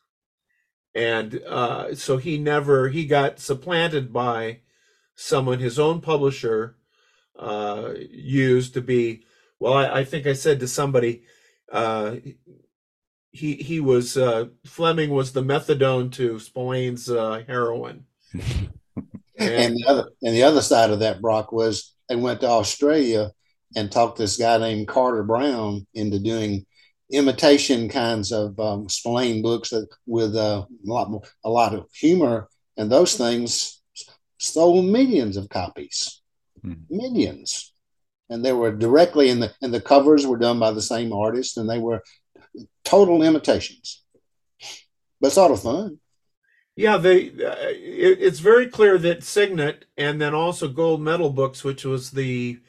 And 0.93 1.41
uh, 1.47 1.95
so 1.95 2.17
he 2.17 2.37
never, 2.37 2.89
he 2.89 3.05
got 3.05 3.39
supplanted 3.39 4.11
by 4.11 4.59
someone 5.15 5.59
his 5.59 5.79
own 5.79 6.01
publisher 6.01 6.75
uh, 7.37 7.93
used 8.11 8.73
to 8.73 8.81
be. 8.81 9.23
Well, 9.59 9.73
I, 9.73 9.99
I 9.99 10.03
think 10.03 10.27
I 10.27 10.33
said 10.33 10.59
to 10.59 10.67
somebody, 10.67 11.23
uh, 11.71 12.15
he 13.31 13.53
he 13.53 13.79
was 13.79 14.17
uh, 14.17 14.47
Fleming 14.65 15.11
was 15.11 15.31
the 15.31 15.43
methadone 15.43 16.11
to 16.13 16.39
Spillane's 16.39 17.09
uh, 17.09 17.43
heroin. 17.47 18.05
And 19.41 19.77
the 19.77 19.85
other 19.87 20.09
and 20.21 20.35
the 20.35 20.43
other 20.43 20.61
side 20.61 20.89
of 20.89 20.99
that, 20.99 21.21
Brock, 21.21 21.53
was 21.53 21.93
they 22.09 22.17
went 22.17 22.41
to 22.41 22.49
Australia 22.49 23.31
and 23.75 23.91
talked 23.91 24.17
this 24.17 24.37
guy 24.37 24.57
named 24.57 24.87
Carter 24.87 25.23
Brown 25.23 25.85
into 25.93 26.19
doing 26.19 26.65
imitation 27.11 27.89
kinds 27.89 28.31
of 28.31 28.59
um, 28.59 28.87
Spillane 28.89 29.41
books 29.41 29.69
that 29.69 29.87
with 30.05 30.35
uh, 30.35 30.65
a 30.67 30.89
lot 30.89 31.09
more, 31.09 31.21
a 31.43 31.49
lot 31.49 31.73
of 31.73 31.87
humor, 31.93 32.49
and 32.77 32.91
those 32.91 33.15
things 33.15 33.81
sold 34.37 34.85
millions 34.85 35.37
of 35.37 35.49
copies, 35.49 36.21
millions, 36.89 37.73
and 38.29 38.43
they 38.43 38.53
were 38.53 38.71
directly 38.71 39.29
in 39.29 39.39
the 39.39 39.53
and 39.61 39.73
the 39.73 39.81
covers 39.81 40.25
were 40.25 40.37
done 40.37 40.59
by 40.59 40.71
the 40.71 40.81
same 40.81 41.11
artist, 41.13 41.57
and 41.57 41.69
they 41.69 41.79
were 41.79 42.03
total 42.83 43.23
imitations, 43.23 44.03
but 45.19 45.31
sort 45.31 45.51
of 45.51 45.61
fun. 45.61 45.99
Yeah, 46.75 46.95
they. 46.95 47.27
Uh, 47.29 47.55
it, 47.59 48.19
it's 48.21 48.39
very 48.39 48.67
clear 48.67 48.97
that 48.99 49.23
Signet 49.23 49.83
and 49.97 50.21
then 50.21 50.33
also 50.33 50.69
Gold 50.69 51.01
Medal 51.01 51.29
Books, 51.29 51.61
which 51.61 51.83
was 51.83 52.11
the, 52.11 52.59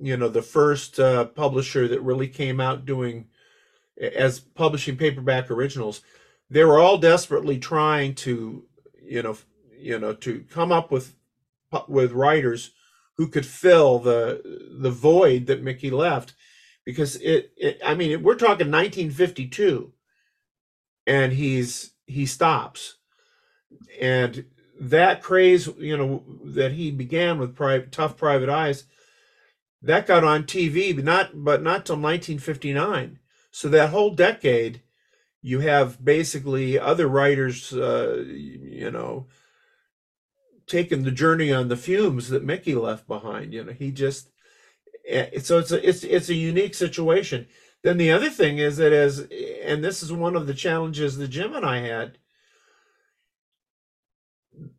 you 0.00 0.16
know, 0.16 0.28
the 0.28 0.42
first 0.42 0.98
uh, 1.00 1.26
publisher 1.26 1.88
that 1.88 2.00
really 2.00 2.28
came 2.28 2.60
out 2.60 2.84
doing 2.84 3.28
as 4.00 4.40
publishing 4.40 4.96
paperback 4.96 5.50
originals, 5.50 6.02
they 6.48 6.64
were 6.64 6.78
all 6.78 6.98
desperately 6.98 7.58
trying 7.58 8.14
to, 8.14 8.64
you 9.02 9.22
know, 9.22 9.36
you 9.78 9.98
know, 9.98 10.14
to 10.14 10.44
come 10.50 10.72
up 10.72 10.90
with 10.90 11.14
with 11.86 12.12
writers 12.12 12.72
who 13.16 13.28
could 13.28 13.46
fill 13.46 13.98
the 13.98 14.42
the 14.80 14.90
void 14.90 15.46
that 15.46 15.62
Mickey 15.62 15.90
left, 15.90 16.34
because 16.84 17.16
it. 17.16 17.52
it 17.56 17.80
I 17.84 17.94
mean, 17.94 18.22
we're 18.22 18.34
talking 18.34 18.70
1952, 18.70 19.92
and 21.06 21.32
he's 21.32 21.92
he 22.06 22.26
stops 22.26 22.96
and 24.00 24.44
that 24.80 25.22
craze 25.22 25.68
you 25.78 25.96
know 25.96 26.24
that 26.44 26.72
he 26.72 26.90
began 26.90 27.38
with 27.38 27.54
private 27.54 27.92
tough 27.92 28.16
private 28.16 28.48
eyes 28.48 28.84
that 29.82 30.06
got 30.06 30.24
on 30.24 30.44
tv 30.44 30.94
but 30.94 31.04
not 31.04 31.44
but 31.44 31.62
not 31.62 31.86
till 31.86 31.96
1959 31.96 33.18
so 33.50 33.68
that 33.68 33.90
whole 33.90 34.10
decade 34.10 34.82
you 35.42 35.60
have 35.60 36.04
basically 36.04 36.78
other 36.78 37.08
writers 37.08 37.72
uh, 37.72 38.22
you 38.26 38.90
know 38.90 39.26
taking 40.66 41.02
the 41.02 41.10
journey 41.10 41.52
on 41.52 41.68
the 41.68 41.76
fumes 41.76 42.28
that 42.28 42.44
mickey 42.44 42.74
left 42.74 43.06
behind 43.06 43.52
you 43.52 43.64
know 43.64 43.72
he 43.72 43.90
just 43.90 44.30
eh, 45.08 45.38
so 45.40 45.58
it's 45.58 45.72
a 45.72 45.88
it's 45.88 46.04
it's 46.04 46.28
a 46.28 46.34
unique 46.34 46.74
situation. 46.74 47.46
Then 47.82 47.96
the 47.96 48.12
other 48.12 48.28
thing 48.28 48.58
is 48.58 48.76
that 48.76 48.92
as 48.92 49.26
and 49.64 49.82
this 49.82 50.02
is 50.02 50.12
one 50.12 50.36
of 50.36 50.46
the 50.46 50.54
challenges 50.54 51.16
that 51.16 51.28
jim 51.28 51.54
and 51.54 51.64
i 51.64 51.78
had 51.78 52.18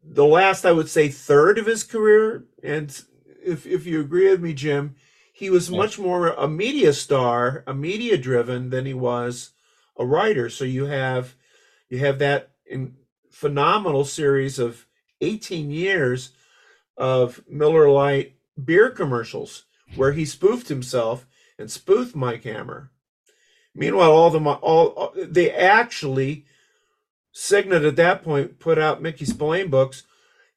the 0.03 0.25
last 0.25 0.65
I 0.65 0.72
would 0.72 0.89
say 0.89 1.10
third 1.10 1.58
of 1.58 1.65
his 1.65 1.84
career, 1.84 2.46
and 2.63 3.01
if 3.43 3.65
if 3.65 3.86
you 3.86 4.00
agree 4.00 4.29
with 4.29 4.41
me, 4.41 4.53
Jim, 4.53 4.95
he 5.31 5.50
was 5.50 5.71
much 5.71 5.98
more 5.98 6.29
a 6.29 6.48
media 6.48 6.93
star, 6.93 7.63
a 7.65 7.74
media 7.74 8.17
driven 8.17 8.69
than 8.69 8.86
he 8.86 8.93
was 8.93 9.51
a 9.98 10.05
writer. 10.05 10.50
So 10.50 10.65
you 10.65 10.86
have 10.86 11.36
you 11.89 12.00
have 12.00 12.19
that 12.19 12.51
in 12.65 12.95
phenomenal 13.29 14.05
series 14.05 14.60
of 14.60 14.86
18 15.21 15.71
years 15.71 16.31
of 16.98 17.43
Miller 17.50 17.89
Lite 17.89 18.36
beer 18.63 18.89
commercials 18.89 19.65
where 19.95 20.13
he 20.13 20.25
spoofed 20.25 20.67
himself 20.67 21.25
and 21.57 21.69
spoofed 21.69 22.15
Mike 22.15 22.43
Hammer. 22.43 22.91
Meanwhile, 23.74 24.12
all 24.12 24.29
the 24.29 24.39
all, 24.39 24.88
all 24.88 25.13
they 25.15 25.51
actually 25.51 26.45
Signet 27.31 27.86
at 27.86 27.95
that 27.95 28.24
point 28.24 28.60
put 28.60 28.77
out 28.77 29.01
Mickey 29.01 29.25
Spillane 29.25 29.69
books, 29.69 30.03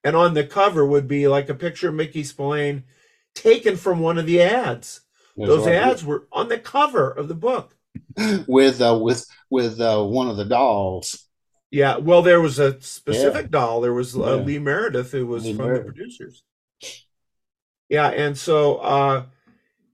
and 0.05 0.15
on 0.15 0.35
the 0.35 0.45
cover 0.45 0.85
would 0.87 1.09
be 1.09 1.27
like 1.27 1.49
a 1.49 1.55
picture 1.55 1.89
of 1.89 1.95
Mickey 1.95 2.23
Spillane 2.23 2.85
taken 3.35 3.77
from 3.77 3.99
one 4.01 4.19
of 4.19 4.27
the 4.27 4.41
ads. 4.43 5.01
That's 5.37 5.49
Those 5.49 5.67
ads 5.67 6.05
were 6.05 6.29
on 6.31 6.49
the 6.49 6.59
cover 6.59 7.11
of 7.11 7.27
the 7.27 7.35
book. 7.35 7.75
with 8.47 8.81
uh, 8.81 8.99
with 9.03 9.27
with 9.51 9.81
uh, 9.81 10.03
one 10.05 10.29
of 10.29 10.37
the 10.37 10.45
dolls. 10.45 11.27
Yeah, 11.71 11.97
well, 11.97 12.23
there 12.23 12.41
was 12.41 12.61
a 12.61 12.81
specific 12.81 13.45
Yeah. 13.47 13.51
doll. 13.51 13.81
There 13.81 13.93
was 13.95 14.17
uh, 14.17 14.21
Yeah. 14.37 14.45
Lee 14.45 14.59
Meredith, 14.61 15.11
who 15.11 15.27
was 15.27 15.45
Lee 15.45 15.55
from 15.55 15.67
Meredith. 15.67 15.87
the 15.87 15.93
producers. 15.93 16.45
Yeah, 17.89 18.09
and 18.09 18.37
so, 18.39 18.77
uh, 18.77 19.25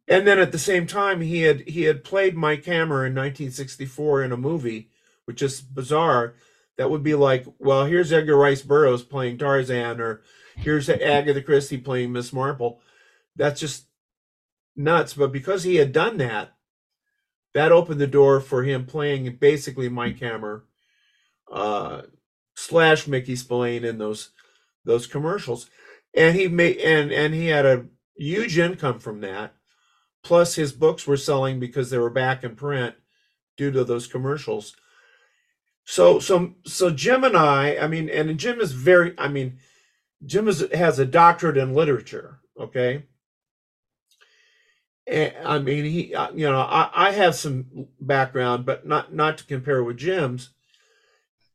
and 0.07 0.27
then 0.27 0.39
at 0.39 0.53
the 0.53 0.59
same 0.59 0.87
time, 0.87 1.21
he 1.21 1.43
had 1.43 1.61
he 1.63 1.83
had 1.85 2.05
played 2.05 2.37
Mike 2.37 2.65
Hammer 2.65 3.07
in 3.07 3.15
1964 3.15 4.25
in 4.25 4.33
a 4.33 4.37
movie, 4.37 4.91
which 5.25 5.41
is 5.43 5.61
bizarre. 5.61 6.35
That 6.81 6.89
would 6.89 7.03
be 7.03 7.15
like, 7.15 7.45
well, 7.59 7.85
here's 7.85 8.11
Edgar 8.11 8.37
Rice 8.37 8.63
Burroughs 8.63 9.03
playing 9.03 9.37
Tarzan, 9.37 10.01
or 10.01 10.23
here's 10.57 10.89
Agatha 10.89 11.43
Christie 11.43 11.77
playing 11.77 12.11
Miss 12.11 12.33
Marple. 12.33 12.81
That's 13.37 13.61
just 13.61 13.85
nuts. 14.75 15.13
But 15.13 15.31
because 15.31 15.65
he 15.65 15.77
had 15.77 15.93
done 15.93 16.17
that, 16.17 16.55
that 17.53 17.71
opened 17.71 18.01
the 18.01 18.07
door 18.07 18.41
for 18.41 18.63
him 18.63 18.87
playing 18.87 19.37
basically 19.39 19.91
Mike 19.91 20.21
Hammer 20.21 20.65
uh, 21.53 22.05
slash 22.55 23.07
Mickey 23.07 23.37
Spillane 23.37 23.85
in 23.85 23.99
those 23.99 24.31
those 24.87 25.07
commercials, 25.07 25.69
and 26.15 26.35
he 26.35 26.49
made 26.49 26.79
and 26.79 27.13
and 27.13 27.35
he 27.35 27.49
had 27.49 27.67
a 27.67 27.85
huge 28.17 28.59
income 28.59 29.01
from 29.01 29.21
that. 29.21 29.53
Plus, 30.23 30.55
his 30.55 30.73
books 30.73 31.07
were 31.07 31.19
selling 31.19 31.61
because 31.61 31.91
they 31.91 31.99
were 31.99 32.09
back 32.09 32.43
in 32.43 32.57
print 32.57 32.95
due 33.59 33.71
to 33.71 33.85
those 33.85 34.07
commercials. 34.07 34.75
So 35.91 36.21
so 36.21 36.55
so 36.65 36.91
Jim 36.91 37.25
and 37.25 37.37
I, 37.37 37.77
I 37.77 37.89
mean, 37.89 38.09
and 38.09 38.39
Jim 38.39 38.61
is 38.61 38.71
very, 38.71 39.13
I 39.19 39.27
mean, 39.27 39.59
Jim 40.25 40.47
is 40.47 40.65
has 40.73 41.01
a 41.01 41.05
doctorate 41.05 41.57
in 41.57 41.75
literature. 41.75 42.39
Okay. 42.57 43.07
And, 45.05 45.35
I 45.45 45.59
mean, 45.59 45.85
he, 45.85 46.15
uh, 46.15 46.31
you 46.31 46.49
know, 46.49 46.61
I, 46.61 46.91
I 46.95 47.11
have 47.11 47.35
some 47.35 47.89
background, 48.01 48.65
but 48.65 48.87
not 48.87 49.13
not 49.13 49.39
to 49.39 49.45
compare 49.45 49.83
with 49.83 49.97
Jim's. 49.97 50.51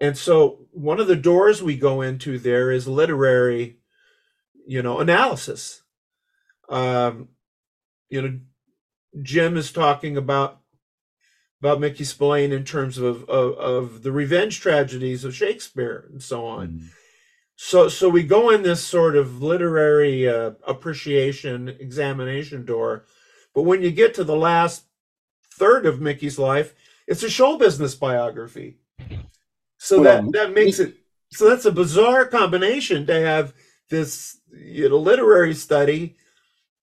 And 0.01 0.17
so 0.17 0.67
one 0.71 0.99
of 0.99 1.07
the 1.07 1.15
doors 1.15 1.63
we 1.63 1.77
go 1.77 2.01
into 2.01 2.37
there 2.37 2.73
is 2.73 2.89
literary, 2.89 3.77
you 4.67 4.83
know, 4.83 4.99
analysis. 4.99 5.81
Um, 6.67 7.29
you 8.09 8.21
know, 8.21 8.39
Jim 9.21 9.55
is 9.55 9.71
talking 9.71 10.17
about 10.17 10.59
about 11.61 11.79
Mickey 11.79 12.03
Spillane 12.03 12.51
in 12.51 12.63
terms 12.63 12.97
of, 12.97 13.23
of, 13.29 13.57
of 13.57 14.03
the 14.03 14.11
revenge 14.11 14.59
tragedies 14.59 15.23
of 15.23 15.35
Shakespeare 15.35 16.07
and 16.11 16.21
so 16.21 16.45
on. 16.45 16.67
Mm-hmm. 16.67 16.85
So 17.57 17.87
so 17.87 18.09
we 18.09 18.23
go 18.23 18.49
in 18.49 18.63
this 18.63 18.83
sort 18.83 19.15
of 19.15 19.41
literary 19.41 20.27
uh, 20.27 20.51
appreciation 20.67 21.69
examination 21.69 22.65
door, 22.65 23.05
but 23.53 23.61
when 23.61 23.81
you 23.81 23.91
get 23.91 24.13
to 24.15 24.25
the 24.25 24.35
last 24.35 24.83
third 25.53 25.85
of 25.85 26.01
Mickey's 26.01 26.37
life, 26.37 26.73
it's 27.07 27.23
a 27.23 27.29
show 27.29 27.57
business 27.57 27.95
biography. 27.95 28.77
So 29.77 30.03
that 30.03 30.29
that 30.33 30.53
makes 30.53 30.79
it 30.79 30.95
so 31.31 31.49
that's 31.49 31.65
a 31.65 31.71
bizarre 31.71 32.25
combination 32.25 33.05
to 33.07 33.13
have 33.21 33.53
this 33.89 34.37
you 34.51 34.89
know 34.89 34.97
literary 34.97 35.53
study 35.53 36.17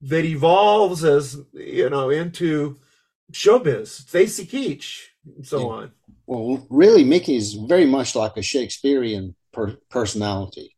that 0.01 0.25
evolves 0.25 1.05
as 1.05 1.39
you 1.53 1.91
know 1.91 2.09
into 2.09 2.79
showbiz, 3.33 3.89
Stacy 3.89 4.47
Keach, 4.47 5.01
and 5.37 5.47
so 5.47 5.59
Yeah. 5.59 5.67
on. 5.67 5.93
Well, 6.27 6.67
really, 6.71 7.05
Mickey's 7.05 7.55
very 7.55 7.87
much 7.87 8.15
like 8.15 8.37
a 8.37 8.43
Shakespearean 8.43 9.35
per- 9.53 9.79
personality. 9.91 10.75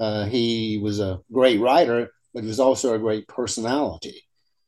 Uh, 0.00 0.24
he 0.26 0.78
was 0.78 1.00
a 1.00 1.20
great 1.32 1.60
writer, 1.60 2.10
but 2.34 2.42
he 2.42 2.48
was 2.48 2.60
also 2.60 2.94
a 2.94 2.98
great 2.98 3.26
personality. 3.28 4.22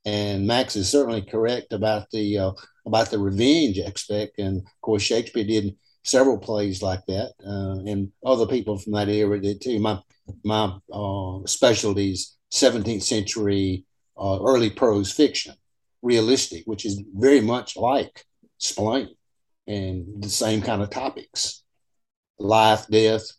And 0.05 0.47
Max 0.47 0.77
is 0.77 0.89
certainly 0.89 1.23
correct 1.23 1.73
about 1.73 2.11
the 2.11 2.39
uh, 2.39 2.53
about 2.87 3.11
the 3.11 3.19
revenge 3.19 3.79
aspect. 3.79 4.39
And 4.39 4.59
of 4.59 4.81
course, 4.81 5.03
Shakespeare 5.03 5.45
did 5.45 5.77
several 6.05 6.39
plays 6.39 6.81
like 6.83 7.05
that, 7.07 7.35
uh, 7.47 7.81
and 7.87 8.11
other 8.25 8.47
people 8.47 8.79
from 8.79 8.95
that 8.95 9.09
era 9.09 9.39
did 9.41 9.61
too. 9.61 9.79
My 9.79 10.01
my 10.43 10.75
uh, 10.93 11.47
specialties: 11.47 12.37
17th 12.51 13.03
century, 13.03 13.85
uh, 14.17 14.39
early 14.43 14.71
prose 14.71 15.13
fiction, 15.13 15.55
realistic, 16.03 16.65
which 16.67 16.85
is 16.85 17.03
very 17.15 17.41
much 17.41 17.77
like 17.77 18.25
Spillane 18.59 19.15
and 19.67 20.23
the 20.23 20.29
same 20.29 20.63
kind 20.63 20.83
of 20.83 20.91
topics 20.91 21.63
life, 22.39 22.87
death, 22.89 23.31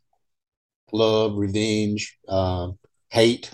love, 0.91 1.35
revenge, 1.35 2.17
uh, 2.27 2.69
hate, 3.09 3.51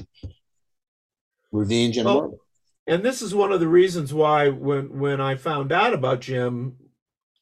revenge, 1.51 1.97
and 1.97 2.05
Well, 2.05 2.21
murder. 2.21 2.37
And 2.85 3.03
this 3.03 3.21
is 3.21 3.35
one 3.35 3.51
of 3.51 3.59
the 3.59 3.67
reasons 3.67 4.13
why 4.13 4.49
when 4.49 4.99
when 4.99 5.19
I 5.19 5.35
found 5.35 5.71
out 5.71 5.93
about 5.93 6.21
Jim, 6.21 6.77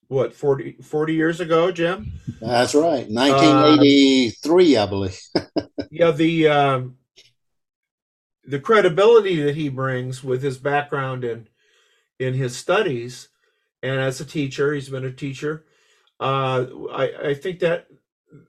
what 0.07 0.33
40, 0.33 0.77
40 0.81 1.13
years 1.13 1.39
ago, 1.39 1.71
Jim? 1.71 2.11
That's 2.41 2.73
right. 2.73 3.07
1983, 3.09 4.77
I 4.77 4.85
believe. 4.85 5.19
yeah, 5.91 6.11
the 6.11 6.47
um, 6.47 6.97
the 8.43 8.59
credibility 8.59 9.41
that 9.43 9.55
he 9.55 9.69
brings 9.69 10.23
with 10.23 10.41
his 10.41 10.57
background 10.57 11.23
in 11.23 11.47
in 12.19 12.33
his 12.33 12.55
studies 12.55 13.29
and 13.85 13.99
as 13.99 14.19
a 14.19 14.25
teacher, 14.25 14.73
he's 14.73 14.89
been 14.89 15.05
a 15.05 15.11
teacher. 15.11 15.63
Uh, 16.19 16.65
I 16.91 17.29
I 17.29 17.33
think 17.35 17.59
that 17.59 17.87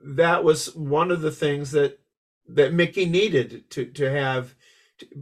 that 0.02 0.42
was 0.42 0.74
one 0.74 1.10
of 1.10 1.20
the 1.20 1.30
things 1.30 1.72
that 1.72 1.98
that 2.48 2.72
Mickey 2.72 3.04
needed 3.04 3.68
to 3.70 3.84
to 3.84 4.10
have 4.10 4.54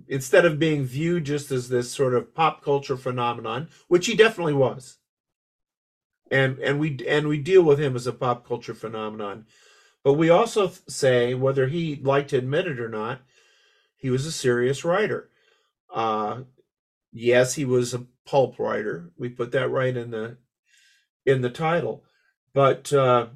instead 0.06 0.44
of 0.44 0.60
being 0.60 0.84
viewed 0.84 1.24
just 1.24 1.50
as 1.50 1.68
this 1.68 1.90
sort 1.90 2.14
of 2.14 2.32
pop 2.32 2.62
culture 2.62 2.96
phenomenon, 2.96 3.70
which 3.88 4.06
he 4.06 4.14
definitely 4.14 4.52
was. 4.52 4.98
And 6.30 6.60
and 6.60 6.78
we 6.78 7.04
and 7.08 7.26
we 7.26 7.38
deal 7.38 7.62
with 7.62 7.80
him 7.80 7.96
as 7.96 8.06
a 8.06 8.12
pop 8.12 8.46
culture 8.46 8.74
phenomenon. 8.74 9.46
But 10.04 10.12
we 10.12 10.30
also 10.30 10.70
say, 10.86 11.34
whether 11.34 11.66
he 11.66 11.96
liked 11.96 12.30
to 12.30 12.38
admit 12.38 12.68
it 12.68 12.78
or 12.78 12.90
not, 12.90 13.22
he 13.96 14.10
was 14.10 14.26
a 14.26 14.32
serious 14.32 14.84
writer. 14.84 15.30
Uh, 15.92 16.42
yes, 17.10 17.54
he 17.54 17.64
was 17.64 17.94
a 17.94 18.06
pulp 18.26 18.58
writer. 18.58 19.12
We 19.16 19.28
put 19.28 19.52
that 19.52 19.70
right 19.70 19.96
in 19.96 20.10
the 20.10 20.38
in 21.26 21.42
the 21.42 21.50
title. 21.50 22.04
But 22.52 22.92
uh, 22.92 23.28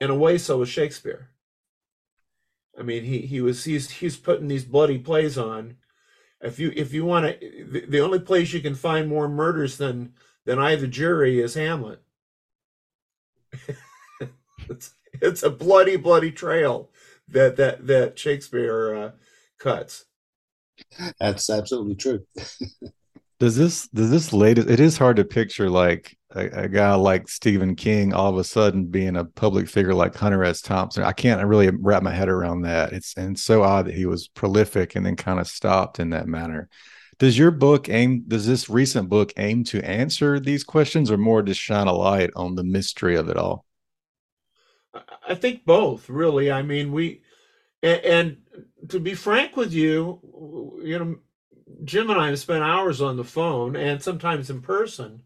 in 0.00 0.10
a 0.10 0.14
way, 0.14 0.38
so 0.38 0.58
was 0.58 0.68
Shakespeare. 0.68 1.30
I 2.78 2.82
mean, 2.82 3.04
he 3.04 3.20
he 3.20 3.40
was 3.40 3.64
he's 3.64 3.90
he's 3.90 4.16
putting 4.16 4.48
these 4.48 4.64
bloody 4.64 4.98
plays 4.98 5.38
on. 5.38 5.76
If 6.40 6.58
you 6.58 6.72
if 6.74 6.92
you 6.92 7.04
want 7.04 7.40
to, 7.40 7.66
the, 7.70 7.86
the 7.86 8.00
only 8.00 8.18
place 8.18 8.52
you 8.52 8.60
can 8.60 8.74
find 8.74 9.08
more 9.08 9.28
murders 9.28 9.78
than 9.78 10.14
than 10.44 10.58
I 10.58 10.76
the 10.76 10.88
jury 10.88 11.40
is 11.40 11.54
Hamlet. 11.54 12.02
it's 14.68 14.94
it's 15.20 15.42
a 15.42 15.50
bloody 15.50 15.96
bloody 15.96 16.32
trail 16.32 16.90
that 17.28 17.56
that 17.56 17.86
that 17.86 18.18
Shakespeare 18.18 18.94
uh, 18.94 19.10
cuts. 19.58 20.06
That's 21.20 21.48
absolutely 21.48 21.94
true. 21.94 22.26
Does 23.40 23.56
this 23.56 23.88
does 23.88 24.10
this 24.10 24.32
latest? 24.32 24.68
It 24.70 24.80
is 24.80 24.96
hard 24.96 25.16
to 25.16 25.24
picture 25.24 25.68
like 25.68 26.16
a, 26.34 26.64
a 26.64 26.68
guy 26.68 26.94
like 26.94 27.28
Stephen 27.28 27.74
King 27.74 28.12
all 28.12 28.30
of 28.30 28.38
a 28.38 28.44
sudden 28.44 28.86
being 28.86 29.16
a 29.16 29.24
public 29.24 29.68
figure 29.68 29.94
like 29.94 30.14
Hunter 30.14 30.44
S. 30.44 30.60
Thompson. 30.60 31.02
I 31.02 31.12
can't 31.12 31.44
really 31.46 31.70
wrap 31.70 32.02
my 32.02 32.12
head 32.12 32.28
around 32.28 32.62
that. 32.62 32.92
It's 32.92 33.14
and 33.16 33.38
so 33.38 33.62
odd 33.62 33.86
that 33.86 33.94
he 33.94 34.06
was 34.06 34.28
prolific 34.28 34.94
and 34.94 35.04
then 35.04 35.16
kind 35.16 35.40
of 35.40 35.48
stopped 35.48 35.98
in 35.98 36.10
that 36.10 36.28
manner. 36.28 36.68
Does 37.18 37.36
your 37.38 37.50
book 37.50 37.88
aim? 37.88 38.24
Does 38.26 38.46
this 38.46 38.68
recent 38.70 39.08
book 39.08 39.32
aim 39.36 39.64
to 39.64 39.84
answer 39.84 40.40
these 40.40 40.64
questions, 40.64 41.10
or 41.10 41.16
more 41.16 41.42
just 41.42 41.60
shine 41.60 41.86
a 41.86 41.92
light 41.92 42.30
on 42.36 42.54
the 42.54 42.64
mystery 42.64 43.16
of 43.16 43.28
it 43.28 43.36
all? 43.36 43.64
I- 44.94 45.00
I 45.28 45.34
think 45.34 45.64
both, 45.64 46.08
really. 46.08 46.50
I 46.52 46.62
mean, 46.62 46.92
we 46.92 47.22
and, 47.82 48.00
and 48.04 48.36
to 48.88 49.00
be 49.00 49.14
frank 49.14 49.56
with 49.56 49.72
you, 49.72 50.78
you 50.82 50.98
know, 50.98 51.16
Jim 51.82 52.10
and 52.10 52.20
I 52.20 52.28
have 52.28 52.38
spent 52.38 52.62
hours 52.62 53.00
on 53.00 53.16
the 53.16 53.24
phone 53.24 53.74
and 53.74 54.02
sometimes 54.02 54.50
in 54.50 54.60
person 54.60 55.22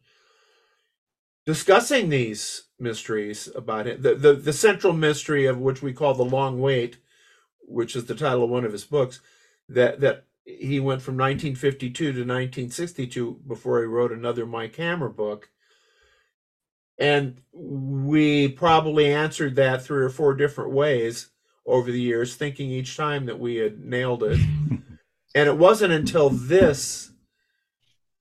discussing 1.45 2.09
these 2.09 2.65
mysteries 2.79 3.49
about 3.55 3.87
it. 3.87 4.03
The, 4.03 4.15
the 4.15 4.35
the 4.35 4.53
central 4.53 4.93
mystery 4.93 5.47
of 5.47 5.59
which 5.59 5.83
we 5.83 5.93
call 5.93 6.15
the 6.15 6.25
long 6.25 6.61
wait, 6.61 6.99
which 7.61 7.97
is 7.97 8.07
the 8.07 8.15
title 8.15 8.45
of 8.45 8.51
one 8.51 8.65
of 8.65 8.73
his 8.73 8.85
books, 8.85 9.21
that 9.69 10.01
that 10.01 10.25
he 10.45 10.81
went 10.81 11.03
from 11.03 11.15
1952 11.17 11.93
to 11.93 12.09
1962 12.11 13.41
before 13.47 13.81
he 13.81 13.87
wrote 13.87 14.13
another 14.13 14.47
Mike 14.47 14.77
Hammer 14.77 15.09
book. 15.09 15.51
And 16.99 17.41
we 17.53 18.49
probably 18.49 19.13
answered 19.13 19.57
that 19.57 19.83
three 19.83 20.03
or 20.03 20.11
four 20.11 20.35
different 20.35 20.73
ways 20.73 21.29
over 21.65 21.91
the 21.91 22.01
years, 22.01 22.35
thinking 22.35 22.71
each 22.71 22.97
time 22.97 23.27
that 23.27 23.39
we 23.39 23.57
had 23.57 23.79
nailed 23.79 24.23
it. 24.23 24.41
and 25.35 25.49
it 25.49 25.57
wasn't 25.57 25.93
until 25.93 26.31
this 26.31 27.13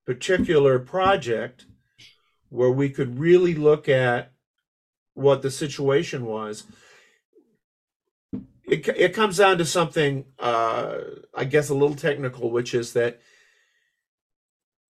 particular 0.06 0.80
project 0.80 1.66
where 2.50 2.72
we 2.72 2.90
could 2.90 3.20
really 3.20 3.54
look 3.54 3.90
at 3.90 4.32
what 5.14 5.42
the 5.42 5.52
situation 5.52 6.26
was. 6.26 6.66
It, 8.64 8.88
it 8.90 9.14
comes 9.14 9.38
down 9.38 9.58
to 9.58 9.66
something, 9.66 10.26
uh, 10.40 10.98
I 11.36 11.46
guess, 11.46 11.70
a 11.70 11.74
little 11.74 11.96
technical, 11.96 12.52
which 12.52 12.74
is 12.74 12.94
that 12.94 13.20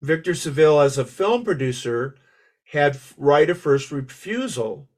Victor 0.03 0.35
Saville, 0.35 0.81
as 0.81 0.99
a 0.99 1.05
film 1.05 1.45
producer, 1.45 2.17
had 2.73 2.99
right 3.17 3.49
of 3.49 3.59
first 3.59 3.91
refusal 3.91 4.89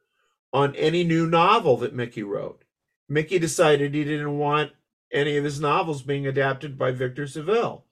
on 0.53 0.75
any 0.77 1.05
new 1.05 1.27
novel 1.27 1.77
that 1.79 1.95
Mickey 1.95 2.23
wrote. 2.23 2.63
Mickey 3.09 3.39
decided 3.39 3.95
he 3.95 4.05
didn't 4.05 4.39
want 4.39 4.73
any 5.15 5.37
of 5.37 5.45
his 5.45 5.61
novels 5.61 6.03
being 6.03 6.27
adapted 6.27 6.77
by 6.77 6.91
Victor 6.91 7.27
Saville. 7.27 7.85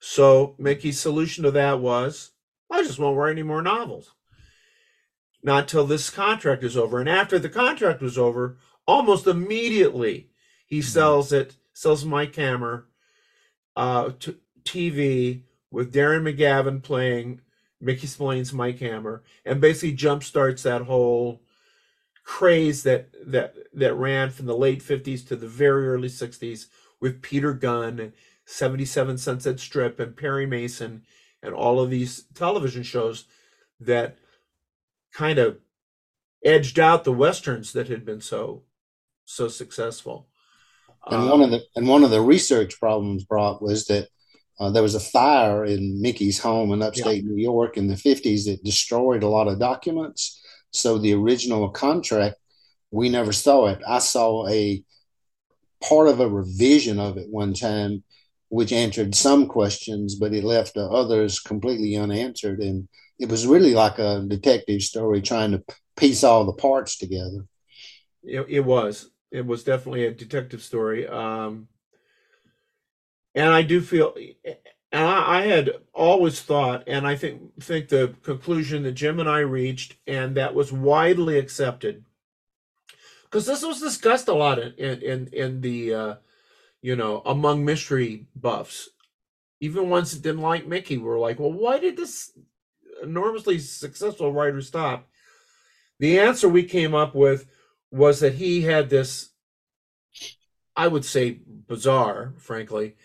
So 0.00 0.54
Mickey's 0.58 1.00
solution 1.00 1.44
to 1.44 1.50
that 1.52 1.80
was, 1.80 2.32
I 2.70 2.82
just 2.82 2.98
won't 2.98 3.16
write 3.16 3.32
any 3.32 3.42
more 3.42 3.62
novels. 3.62 4.12
Not 5.42 5.68
till 5.68 5.86
this 5.86 6.10
contract 6.10 6.64
is 6.64 6.76
over. 6.76 6.98
And 6.98 7.08
after 7.08 7.38
the 7.38 7.48
contract 7.48 8.02
was 8.02 8.18
over, 8.18 8.58
almost 8.86 9.26
immediately 9.26 10.30
he 10.66 10.82
sells 10.82 11.32
it, 11.32 11.56
sells 11.72 12.04
Mike 12.04 12.34
Hammer 12.34 12.88
uh, 13.76 14.10
to 14.20 14.36
TV 14.64 15.42
with 15.70 15.94
Darren 15.94 16.22
McGavin 16.22 16.82
playing 16.82 17.40
Mickey 17.80 18.06
Spillane's 18.06 18.52
Mike 18.52 18.80
Hammer, 18.80 19.22
and 19.44 19.60
basically 19.60 19.96
jumpstarts 19.96 20.62
that 20.62 20.82
whole 20.82 21.42
craze 22.26 22.82
that 22.82 23.08
that 23.24 23.54
that 23.72 23.94
ran 23.94 24.30
from 24.30 24.46
the 24.46 24.56
late 24.56 24.82
50s 24.82 25.26
to 25.28 25.36
the 25.36 25.46
very 25.46 25.86
early 25.86 26.08
60s 26.08 26.66
with 27.00 27.22
Peter 27.22 27.52
Gunn 27.52 28.00
and 28.00 28.12
77 28.46 29.16
Sunset 29.16 29.60
Strip 29.60 30.00
and 30.00 30.16
Perry 30.16 30.44
Mason 30.44 31.04
and 31.42 31.54
all 31.54 31.80
of 31.80 31.88
these 31.88 32.24
television 32.34 32.82
shows 32.82 33.26
that 33.80 34.18
kind 35.12 35.38
of 35.38 35.58
edged 36.44 36.80
out 36.80 37.04
the 37.04 37.12
westerns 37.12 37.72
that 37.72 37.88
had 37.88 38.04
been 38.04 38.20
so 38.20 38.62
so 39.24 39.46
successful. 39.46 40.26
And 41.08 41.30
one 41.30 41.42
of 41.42 41.50
the 41.52 41.60
and 41.76 41.86
one 41.86 42.02
of 42.02 42.10
the 42.10 42.20
research 42.20 42.80
problems 42.80 43.22
brought 43.22 43.62
was 43.62 43.86
that 43.86 44.08
uh, 44.58 44.70
there 44.70 44.82
was 44.82 44.96
a 44.96 45.00
fire 45.00 45.64
in 45.64 46.02
Mickey's 46.02 46.40
home 46.40 46.72
in 46.72 46.82
upstate 46.82 47.24
New 47.24 47.40
York 47.40 47.76
in 47.76 47.86
the 47.86 47.94
50s 47.94 48.46
that 48.46 48.64
destroyed 48.64 49.22
a 49.22 49.28
lot 49.28 49.46
of 49.46 49.60
documents. 49.60 50.35
So 50.76 50.98
the 50.98 51.14
original 51.14 51.68
contract, 51.70 52.36
we 52.90 53.08
never 53.08 53.32
saw 53.32 53.66
it. 53.66 53.80
I 53.86 53.98
saw 53.98 54.46
a 54.48 54.82
part 55.82 56.08
of 56.08 56.20
a 56.20 56.28
revision 56.28 56.98
of 56.98 57.18
it 57.18 57.28
one 57.30 57.54
time, 57.54 58.04
which 58.48 58.72
answered 58.72 59.14
some 59.14 59.46
questions, 59.46 60.14
but 60.14 60.32
it 60.32 60.44
left 60.44 60.76
others 60.76 61.40
completely 61.40 61.96
unanswered. 61.96 62.60
And 62.60 62.88
it 63.18 63.28
was 63.28 63.46
really 63.46 63.74
like 63.74 63.98
a 63.98 64.24
detective 64.26 64.82
story 64.82 65.22
trying 65.22 65.52
to 65.52 65.62
piece 65.96 66.22
all 66.22 66.44
the 66.44 66.52
parts 66.52 66.98
together. 66.98 67.46
It, 68.22 68.46
it 68.48 68.60
was. 68.60 69.10
It 69.30 69.46
was 69.46 69.64
definitely 69.64 70.06
a 70.06 70.14
detective 70.14 70.62
story. 70.62 71.06
Um, 71.06 71.68
and 73.34 73.52
I 73.52 73.62
do 73.62 73.80
feel, 73.80 74.14
and 74.96 75.06
I, 75.06 75.40
I, 75.40 75.42
had 75.42 75.72
always 75.92 76.40
thought, 76.40 76.84
and 76.86 77.06
I 77.06 77.16
think 77.16 77.62
think 77.62 77.88
the 77.88 78.14
conclusion 78.22 78.82
that 78.84 78.92
Jim 78.92 79.20
and 79.20 79.28
I 79.28 79.40
reached, 79.40 79.96
and 80.06 80.34
that 80.38 80.54
was 80.54 80.72
widely 80.72 81.38
accepted, 81.38 82.02
because 83.24 83.44
this 83.44 83.62
was 83.62 83.78
discussed 83.78 84.28
a 84.28 84.32
lot 84.32 84.58
in 84.58 85.02
in 85.02 85.26
in 85.34 85.60
the, 85.60 85.94
uh, 85.94 86.14
you 86.80 86.96
know, 86.96 87.20
among 87.26 87.62
mystery 87.62 88.24
buffs. 88.34 88.88
Even 89.60 89.90
ones 89.90 90.12
that 90.12 90.22
didn't 90.22 90.40
like 90.40 90.66
Mickey 90.66 90.96
were 90.96 91.18
like, 91.18 91.38
"Well, 91.38 91.52
why 91.52 91.78
did 91.78 91.98
this 91.98 92.32
enormously 93.02 93.58
successful 93.58 94.32
writer 94.32 94.62
stop?" 94.62 95.10
The 95.98 96.18
answer 96.18 96.48
we 96.48 96.62
came 96.62 96.94
up 96.94 97.14
with 97.14 97.46
was 97.90 98.20
that 98.20 98.36
he 98.36 98.62
had 98.62 98.88
this, 98.88 99.28
I 100.74 100.88
would 100.88 101.04
say, 101.04 101.40
bizarre, 101.68 102.32
frankly, 102.38 102.96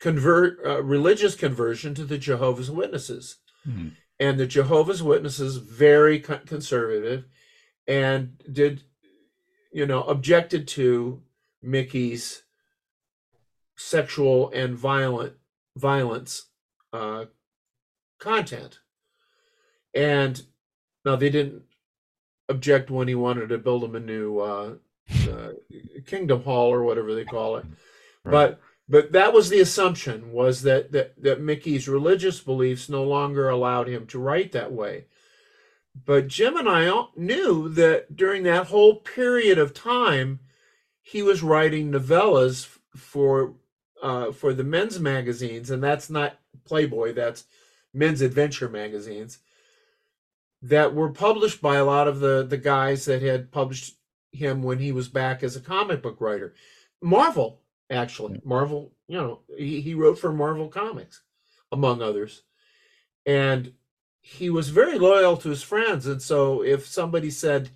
convert 0.00 0.58
uh, 0.64 0.82
religious 0.82 1.34
conversion 1.34 1.94
to 1.94 2.04
the 2.04 2.18
Jehovah's 2.18 2.70
Witnesses, 2.70 3.38
mm-hmm. 3.66 3.88
and 4.20 4.38
the 4.38 4.46
Jehovah's 4.46 5.02
Witnesses 5.02 5.56
very 5.56 6.20
conservative, 6.20 7.24
and 7.86 8.40
did, 8.50 8.82
you 9.72 9.86
know, 9.86 10.02
objected 10.02 10.68
to 10.68 11.22
Mickey's 11.62 12.42
sexual 13.76 14.50
and 14.50 14.76
violent 14.76 15.34
violence 15.76 16.46
uh, 16.92 17.26
content, 18.18 18.80
and 19.94 20.42
now 21.04 21.16
they 21.16 21.30
didn't 21.30 21.62
object 22.48 22.90
when 22.90 23.08
he 23.08 23.14
wanted 23.14 23.48
to 23.48 23.58
build 23.58 23.84
him 23.84 23.96
a 23.96 24.00
new 24.00 24.38
uh, 24.38 24.74
uh, 25.30 25.50
Kingdom 26.06 26.42
Hall 26.42 26.72
or 26.72 26.82
whatever 26.82 27.14
they 27.14 27.24
call 27.24 27.56
it. 27.56 27.64
Right. 28.24 28.32
But 28.32 28.60
but 28.88 29.12
that 29.12 29.32
was 29.32 29.48
the 29.48 29.60
assumption 29.60 30.32
was 30.32 30.62
that, 30.62 30.92
that 30.92 31.20
that 31.20 31.40
Mickey's 31.40 31.88
religious 31.88 32.40
beliefs 32.40 32.88
no 32.88 33.02
longer 33.02 33.48
allowed 33.48 33.88
him 33.88 34.06
to 34.08 34.18
write 34.18 34.52
that 34.52 34.72
way. 34.72 35.06
But 36.04 36.28
Jim 36.28 36.56
and 36.56 36.68
I 36.68 37.06
knew 37.16 37.68
that 37.70 38.14
during 38.14 38.42
that 38.42 38.66
whole 38.66 38.96
period 38.96 39.58
of 39.58 39.74
time, 39.74 40.40
he 41.02 41.22
was 41.22 41.42
writing 41.42 41.90
novellas 41.90 42.68
for 42.94 43.54
uh, 44.02 44.32
for 44.32 44.52
the 44.52 44.64
men's 44.64 45.00
magazines, 45.00 45.70
and 45.70 45.82
that's 45.82 46.10
not 46.10 46.38
Playboy. 46.64 47.12
That's 47.12 47.44
men's 47.92 48.20
adventure 48.20 48.68
magazines 48.68 49.38
that 50.62 50.94
were 50.94 51.10
published 51.10 51.62
by 51.62 51.76
a 51.76 51.84
lot 51.84 52.08
of 52.08 52.20
the 52.20 52.46
the 52.48 52.58
guys 52.58 53.04
that 53.06 53.22
had 53.22 53.50
published 53.50 53.96
him 54.32 54.62
when 54.62 54.78
he 54.78 54.92
was 54.92 55.08
back 55.08 55.42
as 55.42 55.56
a 55.56 55.60
comic 55.60 56.02
book 56.02 56.20
writer. 56.20 56.54
Marvel, 57.00 57.60
actually, 57.90 58.40
Marvel, 58.44 58.92
you 59.08 59.16
know, 59.16 59.40
he, 59.56 59.80
he 59.80 59.94
wrote 59.94 60.18
for 60.18 60.32
Marvel 60.32 60.68
Comics, 60.68 61.22
among 61.72 62.02
others. 62.02 62.42
And 63.24 63.72
he 64.20 64.50
was 64.50 64.70
very 64.70 64.98
loyal 64.98 65.36
to 65.36 65.48
his 65.48 65.62
friends. 65.62 66.06
And 66.06 66.20
so 66.20 66.62
if 66.62 66.86
somebody 66.86 67.30
said, 67.30 67.70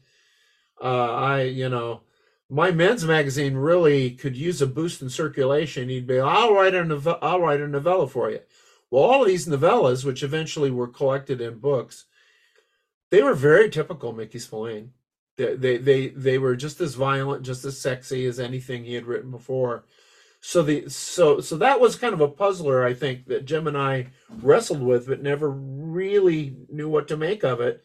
uh, 0.83 1.15
I, 1.15 1.43
you 1.43 1.69
know, 1.69 2.03
my 2.49 2.73
men's 2.73 3.05
magazine 3.05 3.55
really 3.55 4.11
could 4.11 4.37
use 4.37 4.61
a 4.61 4.67
boost 4.67 5.03
in 5.03 5.11
circulation, 5.11 5.89
he'd 5.89 6.07
be, 6.07 6.19
I'll 6.19 6.53
write 6.53 6.75
a 6.75 6.85
novella, 6.85 7.19
I'll 7.23 7.41
write 7.41 7.61
a 7.61 7.69
novella 7.69 8.09
for 8.09 8.31
you. 8.31 8.41
Well, 8.91 9.05
all 9.05 9.23
of 9.23 9.29
these 9.29 9.47
novellas, 9.47 10.05
which 10.05 10.25
eventually 10.25 10.71
were 10.71 10.89
collected 10.89 11.41
in 11.41 11.59
books, 11.59 12.07
they 13.11 13.23
were 13.23 13.35
very 13.35 13.71
typical 13.71 14.13
Mickey 14.13 14.41
Spillane. 14.41 14.93
They, 15.41 15.79
they 15.79 16.09
they 16.09 16.39
were 16.39 16.57
just 16.57 16.81
as 16.81 16.95
violent, 16.95 17.43
just 17.43 17.65
as 17.65 17.81
sexy 17.81 18.27
as 18.27 18.39
anything 18.39 18.85
he 18.85 18.95
had 18.95 19.07
written 19.07 19.31
before. 19.31 19.85
So 20.41 20.63
the 20.63 20.89
so 20.89 21.41
so 21.41 21.57
that 21.57 21.81
was 21.81 21.97
kind 21.97 22.15
of 22.15 22.21
a 22.21 22.29
puzzler, 22.29 22.85
I 22.85 22.95
think, 22.95 23.27
that 23.27 23.45
Jim 23.45 23.67
and 23.67 23.77
I 23.77 24.09
wrestled 24.43 24.83
with, 24.83 25.07
but 25.07 25.23
never 25.23 25.51
really 25.51 26.57
knew 26.69 26.89
what 26.89 27.09
to 27.09 27.17
make 27.17 27.43
of 27.45 27.61
it. 27.61 27.83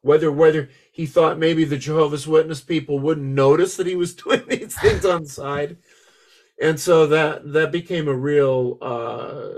Whether 0.00 0.30
whether 0.32 0.68
he 0.90 1.06
thought 1.06 1.38
maybe 1.38 1.64
the 1.64 1.78
Jehovah's 1.78 2.26
Witness 2.26 2.60
people 2.60 2.98
wouldn't 2.98 3.26
notice 3.26 3.76
that 3.76 3.86
he 3.86 3.96
was 3.96 4.14
doing 4.14 4.44
these 4.48 4.78
things 4.78 5.04
on 5.04 5.22
the 5.22 5.28
side, 5.28 5.76
and 6.60 6.78
so 6.78 7.06
that 7.06 7.52
that 7.52 7.72
became 7.72 8.08
a 8.08 8.14
real 8.14 8.78
uh, 8.80 9.50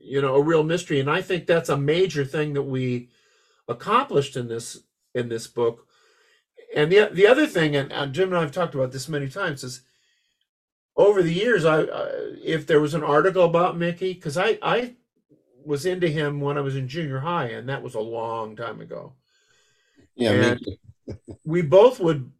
you 0.00 0.20
know 0.20 0.34
a 0.34 0.42
real 0.42 0.64
mystery. 0.64 1.00
And 1.00 1.10
I 1.10 1.22
think 1.22 1.46
that's 1.46 1.68
a 1.68 1.76
major 1.76 2.24
thing 2.24 2.54
that 2.54 2.62
we 2.62 3.08
accomplished 3.68 4.36
in 4.36 4.48
this 4.48 4.80
in 5.14 5.28
this 5.28 5.46
book. 5.46 5.86
And 6.74 6.90
the 6.90 7.10
the 7.12 7.26
other 7.26 7.46
thing, 7.46 7.74
and, 7.74 7.92
and 7.92 8.12
Jim 8.12 8.28
and 8.28 8.38
I 8.38 8.42
have 8.42 8.52
talked 8.52 8.74
about 8.74 8.92
this 8.92 9.08
many 9.08 9.28
times, 9.28 9.64
is 9.64 9.82
over 10.96 11.22
the 11.22 11.32
years, 11.32 11.64
I 11.64 11.82
uh, 11.82 12.10
if 12.44 12.66
there 12.66 12.80
was 12.80 12.94
an 12.94 13.02
article 13.02 13.44
about 13.44 13.76
Mickey, 13.76 14.12
because 14.12 14.36
I 14.36 14.58
I 14.62 14.94
was 15.64 15.86
into 15.86 16.08
him 16.08 16.40
when 16.40 16.56
I 16.56 16.62
was 16.62 16.76
in 16.76 16.88
junior 16.88 17.20
high, 17.20 17.46
and 17.46 17.68
that 17.68 17.82
was 17.82 17.94
a 17.94 18.00
long 18.00 18.56
time 18.56 18.80
ago. 18.80 19.14
Yeah, 20.14 20.30
and 20.32 20.66
we 21.44 21.62
both 21.62 21.98
would 22.00 22.30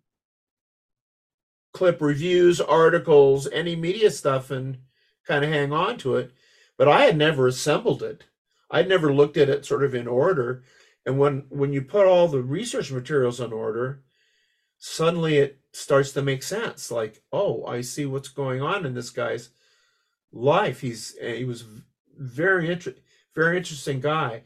clip 1.72 2.00
reviews, 2.00 2.60
articles, 2.60 3.48
any 3.52 3.76
media 3.76 4.10
stuff, 4.10 4.50
and 4.50 4.78
kind 5.26 5.44
of 5.44 5.50
hang 5.50 5.72
on 5.72 5.96
to 5.98 6.16
it. 6.16 6.32
But 6.76 6.88
I 6.88 7.04
had 7.04 7.16
never 7.16 7.46
assembled 7.46 8.02
it. 8.02 8.24
I'd 8.70 8.88
never 8.88 9.12
looked 9.12 9.36
at 9.36 9.48
it 9.48 9.66
sort 9.66 9.84
of 9.84 9.94
in 9.94 10.06
order. 10.06 10.62
And 11.04 11.18
when 11.18 11.46
when 11.48 11.72
you 11.72 11.82
put 11.82 12.06
all 12.06 12.28
the 12.28 12.42
research 12.42 12.92
materials 12.92 13.40
in 13.40 13.52
order, 13.52 14.02
suddenly 14.80 15.36
it 15.36 15.60
starts 15.72 16.10
to 16.12 16.22
make 16.22 16.42
sense. 16.42 16.90
Like, 16.90 17.22
oh, 17.32 17.64
I 17.66 17.82
see 17.82 18.06
what's 18.06 18.28
going 18.28 18.60
on 18.60 18.84
in 18.84 18.94
this 18.94 19.10
guy's 19.10 19.50
life. 20.32 20.80
He's 20.80 21.16
he 21.22 21.44
was 21.44 21.64
very 22.18 22.72
inter- 22.72 22.96
very 23.34 23.58
interesting 23.58 24.00
guy, 24.00 24.42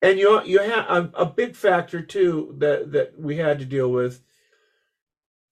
and 0.00 0.18
you 0.18 0.40
you 0.44 0.60
have 0.60 0.86
a, 0.88 1.10
a 1.14 1.26
big 1.26 1.56
factor 1.56 2.00
too 2.00 2.54
that 2.58 2.92
that 2.92 3.18
we 3.18 3.36
had 3.36 3.58
to 3.58 3.64
deal 3.64 3.90
with, 3.90 4.22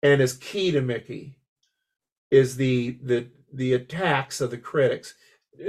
and 0.01 0.21
is 0.21 0.33
key 0.33 0.71
to 0.71 0.81
Mickey, 0.81 1.35
is 2.31 2.55
the 2.55 2.97
the 3.03 3.27
the 3.51 3.73
attacks 3.73 4.39
of 4.39 4.51
the 4.51 4.57
critics. 4.57 5.15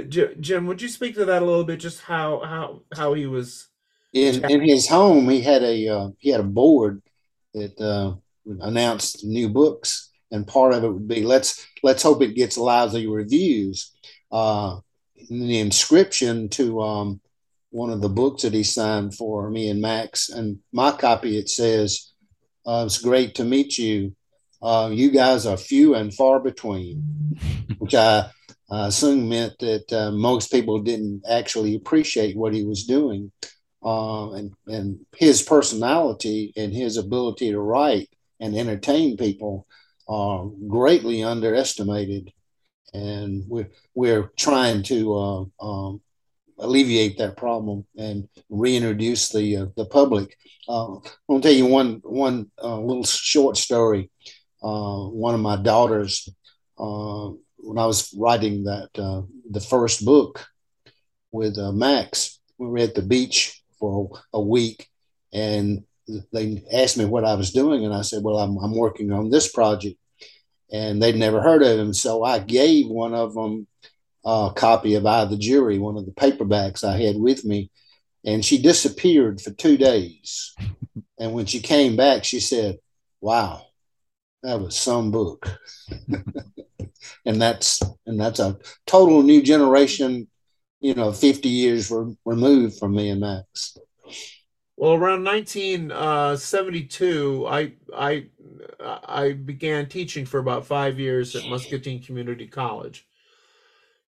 Jim, 0.07 0.67
would 0.67 0.81
you 0.81 0.87
speak 0.87 1.15
to 1.15 1.25
that 1.25 1.41
a 1.41 1.45
little 1.45 1.65
bit? 1.65 1.79
Just 1.79 2.01
how 2.01 2.39
how 2.41 2.83
how 2.95 3.13
he 3.13 3.25
was 3.25 3.69
in 4.13 4.45
in 4.45 4.61
his 4.61 4.87
home. 4.87 5.27
He 5.29 5.41
had 5.41 5.63
a 5.63 5.87
uh, 5.87 6.09
he 6.19 6.29
had 6.29 6.39
a 6.39 6.43
board 6.43 7.01
that 7.53 7.81
uh, 7.81 8.15
announced 8.45 9.25
new 9.25 9.49
books, 9.49 10.09
and 10.31 10.47
part 10.47 10.73
of 10.73 10.83
it 10.83 10.89
would 10.89 11.07
be 11.07 11.23
let's 11.23 11.65
let's 11.83 12.03
hope 12.03 12.21
it 12.21 12.35
gets 12.35 12.57
lousy 12.57 13.07
reviews. 13.07 13.91
Uh, 14.31 14.79
the 15.29 15.59
inscription 15.59 16.49
to 16.49 16.81
um, 16.81 17.21
one 17.69 17.89
of 17.89 18.01
the 18.01 18.09
books 18.09 18.43
that 18.43 18.53
he 18.53 18.63
signed 18.63 19.15
for 19.15 19.49
me 19.49 19.69
and 19.69 19.81
Max, 19.81 20.29
and 20.29 20.59
my 20.71 20.91
copy 20.91 21.37
it 21.37 21.49
says, 21.49 22.11
uh, 22.65 22.83
"It's 22.85 22.99
great 22.99 23.35
to 23.35 23.43
meet 23.43 23.77
you. 23.77 24.15
Uh, 24.61 24.89
you 24.93 25.11
guys 25.11 25.45
are 25.45 25.57
few 25.57 25.95
and 25.95 26.13
far 26.13 26.39
between," 26.39 27.03
which 27.77 27.95
I, 27.95 28.29
I 28.69 28.87
assume 28.87 29.29
meant 29.29 29.59
that 29.59 29.91
uh, 29.93 30.11
most 30.11 30.51
people 30.51 30.81
didn't 30.81 31.23
actually 31.29 31.75
appreciate 31.75 32.37
what 32.37 32.53
he 32.53 32.63
was 32.63 32.85
doing. 32.85 33.31
Uh, 33.83 34.33
and 34.33 34.53
and 34.67 34.99
his 35.17 35.41
personality 35.41 36.53
and 36.55 36.71
his 36.71 36.97
ability 36.97 37.49
to 37.49 37.59
write 37.59 38.07
and 38.41 38.57
entertain 38.57 39.15
people 39.15 39.67
are 40.09 40.49
greatly 40.67 41.23
underestimated, 41.23 42.33
and 42.93 43.43
we're 43.47 43.69
we're 43.93 44.31
trying 44.35 44.83
to 44.83 45.15
uh, 45.15 45.45
um, 45.65 46.01
alleviate 46.57 47.17
that 47.17 47.37
problem 47.37 47.85
and 47.97 48.27
reintroduce 48.49 49.29
the 49.29 49.57
uh, 49.57 49.65
the 49.77 49.85
public. 49.85 50.35
Uh, 50.67 50.95
I'll 51.29 51.39
tell 51.39 51.51
you 51.51 51.67
one 51.67 52.01
one 52.03 52.51
uh, 52.61 52.79
little 52.79 53.05
short 53.05 53.55
story. 53.57 54.09
Uh, 54.61 55.05
one 55.07 55.33
of 55.33 55.39
my 55.39 55.55
daughters, 55.55 56.29
uh, 56.77 57.29
when 57.57 57.77
I 57.77 57.85
was 57.85 58.13
writing 58.15 58.65
that 58.65 58.89
uh, 58.97 59.21
the 59.49 59.59
first 59.59 60.05
book 60.05 60.45
with 61.31 61.57
Max, 61.57 62.39
we 62.57 62.67
were 62.67 62.79
at 62.79 62.93
the 62.93 63.01
beach 63.01 63.63
for 63.79 64.19
a 64.33 64.41
week, 64.41 64.87
and 65.33 65.83
they 66.33 66.63
asked 66.73 66.97
me 66.97 67.05
what 67.05 67.25
I 67.25 67.35
was 67.35 67.51
doing, 67.51 67.85
and 67.85 67.93
I 67.93 68.01
said, 68.01 68.23
"Well, 68.23 68.37
I'm, 68.37 68.57
I'm 68.57 68.75
working 68.75 69.11
on 69.11 69.29
this 69.29 69.51
project," 69.51 69.97
and 70.71 71.01
they'd 71.01 71.15
never 71.15 71.41
heard 71.41 71.63
of 71.63 71.79
him. 71.79 71.93
So 71.93 72.23
I 72.23 72.39
gave 72.39 72.87
one 72.87 73.13
of 73.13 73.33
them 73.33 73.67
a 74.25 74.51
copy 74.55 74.95
of 74.95 75.05
"I 75.05 75.25
the 75.25 75.37
Jury," 75.37 75.79
one 75.79 75.97
of 75.97 76.05
the 76.05 76.11
paperbacks 76.11 76.83
I 76.83 76.97
had 76.97 77.17
with 77.17 77.45
me, 77.45 77.71
and 78.25 78.43
she 78.43 78.61
disappeared 78.61 79.41
for 79.41 79.51
two 79.51 79.77
days. 79.77 80.53
and 81.19 81.33
when 81.33 81.45
she 81.45 81.59
came 81.59 81.95
back, 81.95 82.23
she 82.23 82.39
said, 82.39 82.79
"Wow, 83.21 83.65
that 84.43 84.59
was 84.59 84.75
some 84.75 85.11
book. 85.11 85.47
and 87.25 87.41
that's 87.41 87.81
and 88.05 88.19
that's 88.19 88.39
a 88.39 88.57
total 88.85 89.21
new 89.23 89.41
generation, 89.41 90.27
you 90.79 90.93
know, 90.95 91.11
50 91.11 91.49
years 91.49 91.91
re- 91.91 92.15
removed 92.25 92.79
from 92.79 92.95
me 92.95 93.09
and 93.09 93.21
Max. 93.21 93.77
Well, 94.81 94.95
around 94.95 95.23
1972, 95.25 97.45
I 97.47 97.73
I 97.95 98.25
I 98.79 99.33
began 99.33 99.87
teaching 99.87 100.25
for 100.25 100.39
about 100.39 100.65
five 100.65 100.99
years 100.99 101.35
at 101.35 101.47
Muscatine 101.47 102.01
Community 102.01 102.47
College, 102.47 103.05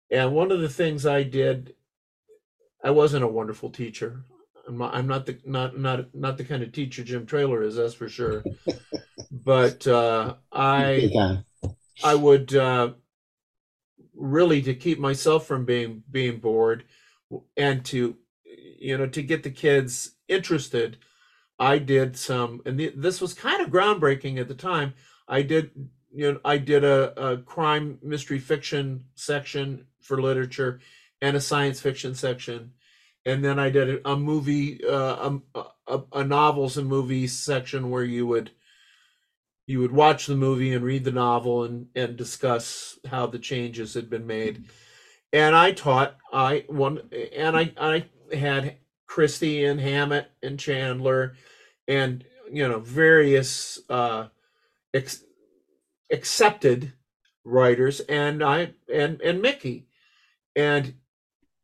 and 0.10 0.34
one 0.34 0.52
of 0.52 0.62
the 0.62 0.70
things 0.70 1.06
I 1.06 1.22
did, 1.22 1.76
I 2.84 2.90
wasn't 2.90 3.24
a 3.24 3.28
wonderful 3.28 3.70
teacher. 3.70 4.24
I'm 4.68 4.80
not, 4.80 4.96
I'm 4.96 5.06
not 5.06 5.28
the 5.28 5.38
not 5.46 5.78
not 5.78 6.16
not 6.16 6.40
the 6.40 6.44
kind 6.44 6.64
of 6.64 6.72
teacher 6.72 7.04
Jim 7.04 7.28
Traylor 7.28 7.62
is, 7.62 7.76
that's 7.76 7.94
for 7.94 8.10
sure. 8.10 8.44
but 9.32 9.86
uh, 9.86 10.38
I 10.52 11.12
I 12.04 12.16
would 12.16 12.56
uh, 12.56 12.94
really 14.16 14.64
to 14.64 14.74
keep 14.74 14.98
myself 14.98 15.46
from 15.46 15.66
being 15.66 16.02
being 16.10 16.40
bored, 16.40 16.86
and 17.56 17.86
to 17.86 18.18
you 18.80 18.98
know 18.98 19.06
to 19.06 19.22
get 19.22 19.44
the 19.44 19.52
kids 19.52 20.16
interested, 20.34 20.98
I 21.60 21.78
did 21.78 22.18
some, 22.18 22.62
and 22.66 22.80
the, 22.80 22.94
this 22.96 23.22
was 23.22 23.34
kind 23.34 23.62
of 23.62 23.70
groundbreaking 23.70 24.40
at 24.40 24.48
the 24.48 24.56
time. 24.56 24.94
I 25.28 25.44
did, 25.44 25.72
you 26.14 26.34
know, 26.34 26.40
I 26.44 26.58
did 26.58 26.84
a, 26.84 27.32
a 27.32 27.38
crime 27.38 28.00
mystery 28.02 28.40
fiction 28.40 29.06
section 29.16 29.86
for 30.02 30.22
literature 30.22 30.80
and 31.22 31.38
a 31.38 31.42
science 31.42 31.80
fiction 31.80 32.16
section, 32.16 32.74
and 33.26 33.44
then 33.46 33.60
I 33.60 33.70
did 33.70 34.02
a, 34.04 34.16
movie, 34.16 34.84
uh, 34.84 35.38
a, 35.56 35.64
a, 35.88 36.02
a 36.14 36.24
novels 36.24 36.78
and 36.78 36.88
movies 36.88 37.38
section 37.38 37.90
where 37.90 38.04
you 38.04 38.28
would 38.28 38.52
you 39.66 39.80
would 39.80 39.92
watch 39.92 40.26
the 40.26 40.36
movie 40.36 40.74
and 40.74 40.84
read 40.84 41.04
the 41.04 41.12
novel 41.12 41.64
and 41.64 41.88
and 41.96 42.18
discuss 42.18 43.00
how 43.10 43.26
the 43.28 43.40
changes 43.40 43.94
had 43.94 44.10
been 44.10 44.28
made 44.28 44.66
and 45.32 45.56
i 45.56 45.72
taught 45.72 46.18
i 46.32 46.66
one 46.68 47.00
and 47.36 47.56
i 47.56 47.72
i 47.78 48.06
had 48.36 48.76
Christie 49.14 49.64
and 49.64 49.80
Hammett 49.80 50.32
and 50.42 50.60
Chandler 50.60 51.36
and 51.88 52.26
you 52.52 52.68
know 52.68 52.80
various 52.80 53.80
uh 53.88 54.30
ex- 54.92 55.24
accepted 56.12 56.94
writers 57.46 58.00
and 58.00 58.44
I 58.44 58.74
and 58.92 59.22
and 59.22 59.40
Mickey. 59.40 59.86
And 60.56 60.96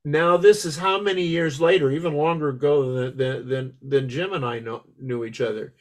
now 0.05 0.37
this 0.37 0.63
is 0.63 0.77
how 0.77 1.01
many 1.01 1.23
years 1.23 1.59
later 1.59 1.89
even 1.89 2.13
longer 2.13 2.49
ago 2.49 3.09
than 3.09 3.49
than 3.49 3.73
than 3.81 4.09
Jim 4.09 4.33
and 4.33 4.45
I 4.45 4.59
know, 4.59 4.83
knew 4.99 5.25
each 5.25 5.41
other 5.41 5.73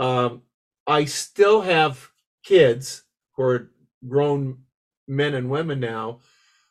um 0.00 0.42
I 0.88 1.04
still 1.04 1.60
have 1.60 2.10
kids 2.42 3.04
who 3.36 3.44
are 3.44 3.70
grown 4.08 4.58
men 5.06 5.34
and 5.34 5.50
women 5.50 5.78
now 5.78 6.18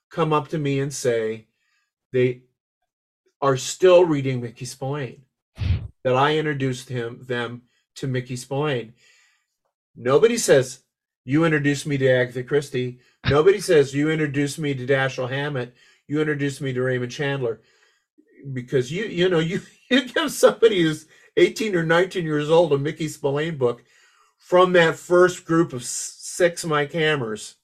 come 0.10 0.34
up 0.34 0.50
to 0.50 0.58
me 0.58 0.82
and 0.82 0.94
say 0.94 1.48
they 2.12 2.42
are 3.42 3.58
still 3.58 4.06
reading 4.06 4.42
Mickey 4.42 4.66
Spillane. 4.66 5.22
That 6.04 6.16
I 6.16 6.38
introduced 6.38 6.90
him 6.90 7.20
them 7.24 7.64
to 7.96 8.08
Mickey 8.08 8.36
Spillane. 8.36 8.94
Nobody 9.96 10.38
says 10.38 10.84
you 11.24 11.46
introduced 11.46 11.88
me 11.88 11.98
to 11.98 12.08
Agatha 12.08 12.44
Christie. 12.44 13.00
Nobody 13.30 13.60
says 13.60 13.94
you 13.94 14.12
introduced 14.12 14.60
me 14.60 14.74
to 14.76 14.86
Dashiell 14.86 15.30
Hammett. 15.30 15.74
You 16.08 16.20
introduced 16.20 16.62
me 16.62 16.74
to 16.74 16.82
Raymond 16.82 17.12
Chandler. 17.12 17.62
Because 18.54 18.92
you 18.92 19.06
you 19.06 19.30
know 19.30 19.40
you, 19.52 19.62
you 19.90 20.08
give 20.08 20.32
somebody 20.32 20.84
who's 20.84 21.08
18 21.38 21.76
or 21.76 21.84
19 21.84 22.24
years 22.24 22.50
old 22.50 22.72
a 22.74 22.78
Mickey 22.78 23.08
Spillane 23.08 23.58
book 23.58 23.84
from 24.38 24.74
that 24.74 24.96
first 24.96 25.46
group 25.46 25.74
of 25.74 25.84
six 25.84 26.64
Mike 26.64 26.92
Hammers 26.94 27.56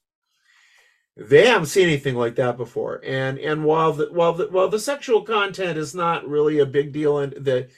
they 1.17 1.47
haven't 1.47 1.67
seen 1.67 1.87
anything 1.87 2.15
like 2.15 2.35
that 2.35 2.57
before. 2.57 3.01
And 3.03 3.37
and 3.39 3.63
while 3.65 3.93
the 3.93 4.07
while 4.11 4.33
the 4.33 4.47
while 4.47 4.69
the 4.69 4.79
sexual 4.79 5.23
content 5.23 5.77
is 5.77 5.93
not 5.93 6.27
really 6.27 6.59
a 6.59 6.65
big 6.65 6.91
deal 6.91 7.17
and 7.19 7.33
the 7.33 7.69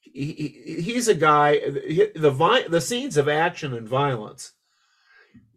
he, 0.00 0.80
he's 0.80 1.08
a 1.08 1.14
guy 1.14 1.58
the 1.58 2.30
vi- 2.30 2.68
the 2.68 2.80
scenes 2.80 3.16
of 3.16 3.28
action 3.28 3.74
and 3.74 3.88
violence 3.88 4.52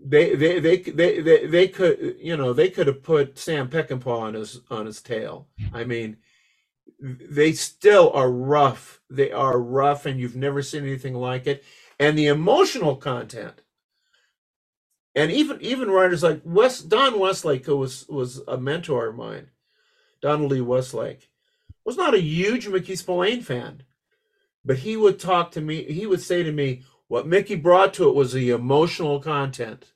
they 0.03 0.35
they, 0.35 0.59
they 0.59 0.77
they 0.77 1.21
they 1.21 1.45
they 1.45 1.67
could 1.67 2.15
you 2.19 2.35
know 2.35 2.53
they 2.53 2.69
could 2.69 2.87
have 2.87 3.03
put 3.03 3.37
Sam 3.37 3.69
Peckinpah 3.69 4.07
on 4.07 4.33
his 4.33 4.61
on 4.69 4.85
his 4.85 5.01
tail. 5.01 5.47
I 5.73 5.83
mean 5.83 6.17
they 6.99 7.53
still 7.53 8.11
are 8.11 8.31
rough. 8.31 9.01
They 9.09 9.31
are 9.31 9.59
rough 9.59 10.05
and 10.05 10.19
you've 10.19 10.35
never 10.35 10.61
seen 10.61 10.83
anything 10.83 11.15
like 11.15 11.47
it. 11.47 11.63
And 11.99 12.17
the 12.17 12.27
emotional 12.27 12.95
content 12.95 13.61
and 15.19 15.31
even 15.31 15.61
even 15.61 15.91
writers 15.91 16.23
like 16.23 16.41
West 16.45 16.87
Don 16.87 17.19
Westlake, 17.19 17.65
who 17.65 17.75
was 17.75 18.07
was 18.07 18.41
a 18.47 18.57
mentor 18.57 19.07
of 19.07 19.15
mine, 19.15 19.49
Donald 20.21 20.51
Lee 20.51 20.61
Westlake, 20.61 21.29
was 21.83 21.97
not 21.97 22.15
a 22.15 22.21
huge 22.21 22.69
Mickey 22.69 22.95
Spillane 22.95 23.41
fan, 23.41 23.83
but 24.63 24.77
he 24.77 24.95
would 24.95 25.19
talk 25.19 25.51
to 25.51 25.61
me. 25.61 25.83
He 25.83 26.07
would 26.07 26.21
say 26.21 26.41
to 26.41 26.53
me, 26.53 26.83
"What 27.09 27.27
Mickey 27.27 27.55
brought 27.55 27.93
to 27.95 28.07
it 28.07 28.15
was 28.15 28.31
the 28.31 28.49
emotional 28.51 29.19
content. 29.19 29.91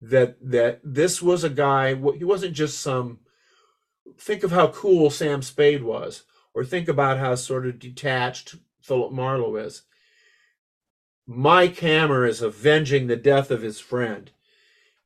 That 0.00 0.38
that 0.40 0.80
this 0.82 1.22
was 1.22 1.44
a 1.44 1.50
guy. 1.50 1.94
He 1.94 2.24
wasn't 2.24 2.54
just 2.54 2.80
some. 2.80 3.20
Think 4.18 4.42
of 4.42 4.50
how 4.50 4.68
cool 4.68 5.08
Sam 5.08 5.40
Spade 5.40 5.84
was, 5.84 6.24
or 6.52 6.64
think 6.64 6.88
about 6.88 7.18
how 7.18 7.36
sort 7.36 7.66
of 7.66 7.78
detached 7.78 8.56
Philip 8.80 9.12
Marlowe 9.12 9.54
is." 9.56 9.82
Mike 11.26 11.78
Hammer 11.78 12.26
is 12.26 12.42
avenging 12.42 13.06
the 13.06 13.16
death 13.16 13.50
of 13.50 13.62
his 13.62 13.80
friend. 13.80 14.30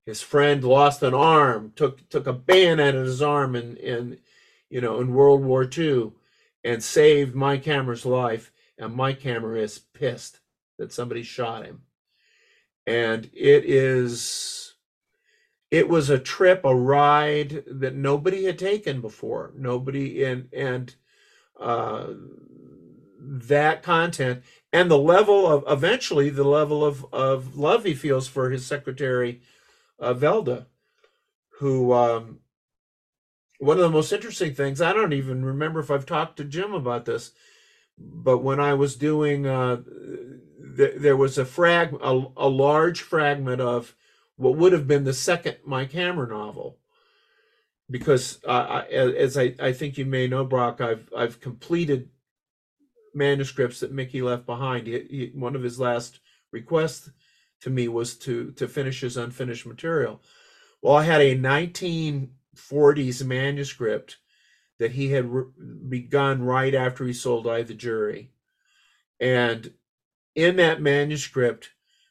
His 0.04 0.22
friend 0.22 0.64
lost 0.64 1.02
an 1.02 1.14
arm, 1.14 1.72
took 1.76 2.08
took 2.08 2.26
a 2.26 2.32
bayonet 2.32 2.94
at 2.94 3.04
his 3.04 3.22
arm 3.22 3.54
in, 3.54 3.76
in 3.76 4.18
you 4.70 4.80
know 4.80 5.00
in 5.00 5.12
World 5.12 5.44
War 5.44 5.68
II, 5.70 6.12
and 6.64 6.82
saved 6.82 7.34
Mike 7.34 7.64
Hammer's 7.64 8.06
life. 8.06 8.50
And 8.78 8.94
Mike 8.94 9.22
Hammer 9.22 9.56
is 9.56 9.78
pissed 9.78 10.40
that 10.78 10.92
somebody 10.92 11.22
shot 11.22 11.64
him. 11.66 11.82
And 12.86 13.28
it 13.34 13.64
is 13.64 14.74
it 15.70 15.88
was 15.88 16.08
a 16.08 16.18
trip, 16.18 16.64
a 16.64 16.74
ride 16.74 17.64
that 17.66 17.94
nobody 17.94 18.44
had 18.44 18.58
taken 18.58 19.00
before. 19.00 19.52
Nobody 19.56 20.24
and 20.24 20.48
and 20.52 20.94
uh, 21.60 22.14
that 23.20 23.82
content 23.82 24.42
and 24.72 24.90
the 24.90 24.98
level 24.98 25.46
of 25.46 25.64
eventually 25.66 26.30
the 26.30 26.44
level 26.44 26.84
of, 26.84 27.04
of 27.12 27.56
love 27.56 27.84
he 27.84 27.94
feels 27.94 28.28
for 28.28 28.50
his 28.50 28.64
secretary 28.64 29.40
uh, 29.98 30.14
Velda, 30.14 30.66
who 31.58 31.92
um, 31.92 32.40
one 33.58 33.76
of 33.76 33.82
the 33.82 33.90
most 33.90 34.12
interesting 34.12 34.54
things 34.54 34.80
I 34.80 34.92
don't 34.92 35.12
even 35.12 35.44
remember 35.44 35.80
if 35.80 35.90
I've 35.90 36.06
talked 36.06 36.36
to 36.36 36.44
Jim 36.44 36.72
about 36.72 37.04
this, 37.04 37.32
but 37.98 38.38
when 38.38 38.60
I 38.60 38.74
was 38.74 38.94
doing 38.96 39.46
uh, 39.46 39.82
th- 40.76 40.94
there 40.98 41.16
was 41.16 41.38
a 41.38 41.44
frag 41.44 41.94
a, 41.94 42.26
a 42.36 42.48
large 42.48 43.00
fragment 43.00 43.60
of 43.60 43.94
what 44.36 44.56
would 44.56 44.72
have 44.72 44.86
been 44.86 45.04
the 45.04 45.12
second 45.12 45.56
Mike 45.64 45.92
Hammer 45.92 46.26
novel. 46.26 46.78
Because 47.90 48.38
uh, 48.46 48.50
I, 48.50 48.86
as 48.92 49.38
I, 49.38 49.54
I 49.58 49.72
think 49.72 49.96
you 49.96 50.04
may 50.04 50.28
know, 50.28 50.44
Brock, 50.44 50.82
I've 50.82 51.10
I've 51.16 51.40
completed 51.40 52.10
manuscripts 53.14 53.80
that 53.80 53.92
Mickey 53.92 54.22
left 54.22 54.46
behind. 54.46 54.86
He, 54.86 55.00
he, 55.10 55.32
one 55.34 55.56
of 55.56 55.62
his 55.62 55.80
last 55.80 56.20
requests 56.52 57.10
to 57.60 57.70
me 57.70 57.88
was 57.88 58.16
to 58.18 58.52
to 58.52 58.68
finish 58.68 59.00
his 59.00 59.16
unfinished 59.16 59.66
material. 59.66 60.22
Well, 60.82 60.96
I 60.96 61.04
had 61.04 61.20
a 61.20 61.36
1940s 61.36 63.24
manuscript 63.24 64.18
that 64.78 64.92
he 64.92 65.10
had 65.10 65.26
re- 65.26 65.50
begun 65.88 66.42
right 66.42 66.74
after 66.74 67.04
he 67.04 67.12
sold 67.12 67.46
I 67.48 67.62
the 67.62 67.74
Jury, 67.74 68.30
and 69.18 69.72
in 70.34 70.56
that 70.56 70.80
manuscript, 70.80 71.70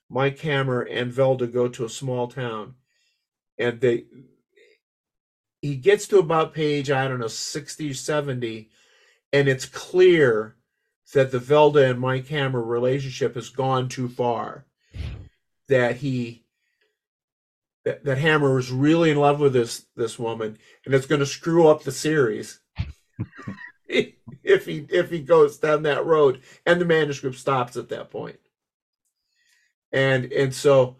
Mike 0.09 0.39
Hammer 0.39 0.81
and 0.81 1.11
Velda 1.11 1.51
go 1.51 1.69
to 1.69 1.85
a 1.85 1.89
small 1.89 2.27
town, 2.27 2.75
and 3.57 3.79
they 3.79 4.05
he 5.61 5.75
gets 5.75 6.07
to 6.07 6.19
about 6.19 6.53
page 6.53 6.91
I 6.91 7.07
don't 7.07 7.19
know 7.19 7.27
60 7.27 7.89
or 7.89 7.93
70 7.93 8.69
and 9.33 9.47
it's 9.47 9.65
clear 9.65 10.55
that 11.13 11.31
the 11.31 11.39
Velda 11.39 11.89
and 11.89 11.99
Mike 11.99 12.27
Hammer 12.27 12.61
relationship 12.61 13.35
has 13.35 13.49
gone 13.49 13.89
too 13.89 14.09
far. 14.09 14.65
That 15.67 15.97
he 15.97 16.45
that, 17.85 18.03
that 18.03 18.17
Hammer 18.17 18.59
is 18.59 18.71
really 18.71 19.11
in 19.11 19.17
love 19.17 19.39
with 19.39 19.53
this 19.53 19.85
this 19.95 20.19
woman 20.19 20.57
and 20.85 20.93
it's 20.93 21.05
going 21.05 21.19
to 21.19 21.25
screw 21.25 21.67
up 21.67 21.83
the 21.83 21.91
series 21.91 22.59
if 23.87 24.65
he 24.65 24.85
if 24.89 25.09
he 25.09 25.19
goes 25.19 25.57
down 25.57 25.83
that 25.83 26.05
road 26.05 26.41
and 26.65 26.81
the 26.81 26.85
manuscript 26.85 27.37
stops 27.37 27.77
at 27.77 27.89
that 27.89 28.09
point. 28.09 28.39
And 29.91 30.31
and 30.31 30.53
so 30.53 30.97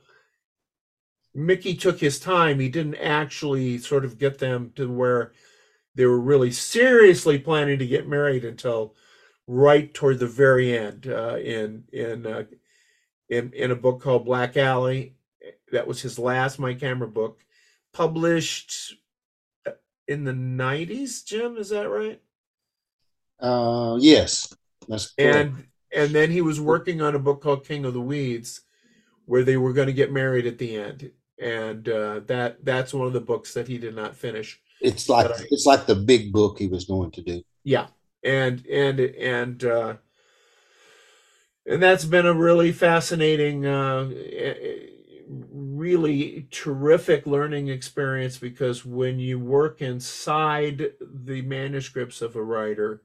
Mickey 1.34 1.76
took 1.76 2.00
his 2.00 2.20
time. 2.20 2.60
He 2.60 2.70
didn't 2.70 2.96
actually 2.96 3.78
sort 3.78 4.06
of 4.06 4.18
get 4.18 4.40
them 4.40 4.72
to 4.76 4.92
where 4.92 5.34
they 5.96 6.06
were 6.06 6.20
really 6.20 6.52
seriously 6.52 7.38
planning 7.38 7.80
to 7.80 7.88
get 7.88 8.08
married 8.08 8.46
until 8.46 8.96
right 9.48 9.94
toward 9.94 10.20
the 10.20 10.28
very 10.28 10.78
end 10.78 11.08
uh, 11.08 11.38
in 11.38 11.86
in 11.92 12.26
uh, 12.28 12.44
in 13.30 13.52
in 13.54 13.72
a 13.72 13.76
book 13.76 14.02
called 14.02 14.26
Black 14.26 14.58
Alley. 14.58 15.16
That 15.72 15.88
was 15.88 16.02
his 16.02 16.20
last 16.20 16.60
Mike 16.60 16.82
Hammer 16.82 17.08
book, 17.08 17.44
published 17.94 18.94
uh, 19.66 19.72
in 20.08 20.24
the 20.24 20.32
'90s. 20.34 21.26
Jim, 21.26 21.58
is 21.58 21.70
that 21.70 21.90
right? 21.90 22.22
Uh, 23.40 23.98
yes, 24.00 24.54
that's 24.88 25.14
correct. 25.14 25.36
And 25.36 25.68
and 25.94 26.12
then 26.12 26.32
he 26.32 26.42
was 26.42 26.60
working 26.60 27.02
on 27.02 27.16
a 27.16 27.20
book 27.20 27.42
called 27.42 27.66
King 27.66 27.86
of 27.86 27.94
the 27.94 28.02
Weeds, 28.02 28.62
where 29.26 29.44
they 29.44 29.58
were 29.58 29.74
going 29.74 29.88
to 29.88 29.94
get 29.94 30.12
married 30.12 30.46
at 30.48 30.58
the 30.58 30.76
end, 30.76 31.12
and 31.42 31.88
uh, 31.88 32.22
that 32.28 32.64
that's 32.66 32.94
one 32.94 33.08
of 33.08 33.14
the 33.14 33.22
books 33.22 33.54
that 33.54 33.68
he 33.68 33.78
did 33.78 33.96
not 33.96 34.16
finish. 34.16 34.60
It's 34.82 35.10
like 35.10 35.28
I- 35.32 35.46
it's 35.50 35.66
like 35.66 35.86
the 35.86 35.96
big 35.96 36.32
book 36.32 36.60
he 36.60 36.68
was 36.68 36.86
going 36.86 37.12
to 37.12 37.22
do. 37.22 37.42
Yeah, 37.64 37.88
and 38.24 38.66
and 38.68 39.00
and 39.00 39.64
uh, 39.64 39.96
and 41.68 41.84
that's 41.84 42.06
been 42.06 42.26
a 42.26 42.34
really 42.34 42.72
fascinating, 42.72 43.66
uh, 43.66 44.10
eh, 44.16 44.54
really 45.30 46.48
terrific 46.50 47.28
learning 47.28 47.68
experience 47.68 48.38
because 48.38 48.86
when 48.86 49.20
you 49.20 49.38
work 49.38 49.82
inside 49.82 50.94
the 51.02 51.42
manuscripts 51.42 52.22
of 52.22 52.38
a 52.38 52.44
writer, 52.44 53.04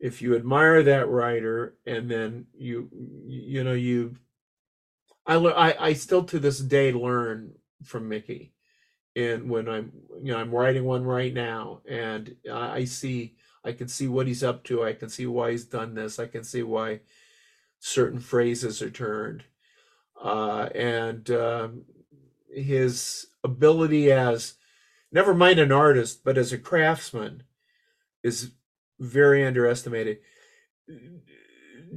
if 0.00 0.20
you 0.20 0.34
admire 0.34 0.82
that 0.82 1.08
writer 1.08 1.76
and 1.86 2.10
then 2.10 2.46
you 2.52 2.90
you 3.28 3.62
know 3.62 3.72
you 3.72 4.16
I, 5.24 5.36
I 5.36 5.86
I 5.88 5.92
still 5.92 6.24
to 6.24 6.40
this 6.40 6.58
day 6.58 6.92
learn 6.92 7.52
from 7.84 8.08
Mickey. 8.08 8.52
And 9.14 9.48
when 9.48 9.68
I'm 9.68 9.92
you 10.20 10.32
know 10.32 10.38
I'm 10.38 10.50
writing 10.50 10.84
one 10.84 11.04
right 11.04 11.32
now 11.32 11.82
and 11.88 12.34
I 12.52 12.84
see 12.84 13.36
I 13.64 13.72
can 13.72 13.88
see 13.88 14.08
what 14.08 14.26
he's 14.26 14.42
up 14.42 14.64
to. 14.64 14.84
I 14.84 14.92
can 14.92 15.08
see 15.08 15.26
why 15.26 15.52
he's 15.52 15.64
done 15.64 15.94
this. 15.94 16.18
I 16.18 16.26
can 16.26 16.44
see 16.44 16.62
why 16.62 17.00
certain 17.78 18.20
phrases 18.20 18.82
are 18.82 18.90
turned. 18.90 19.44
Uh, 20.22 20.68
and 20.74 21.30
um, 21.30 21.84
his 22.54 23.26
ability 23.42 24.12
as 24.12 24.54
never 25.10 25.34
mind 25.34 25.58
an 25.58 25.72
artist 25.72 26.22
but 26.24 26.38
as 26.38 26.52
a 26.52 26.58
craftsman 26.58 27.42
is 28.22 28.52
very 29.00 29.44
underestimated. 29.44 30.18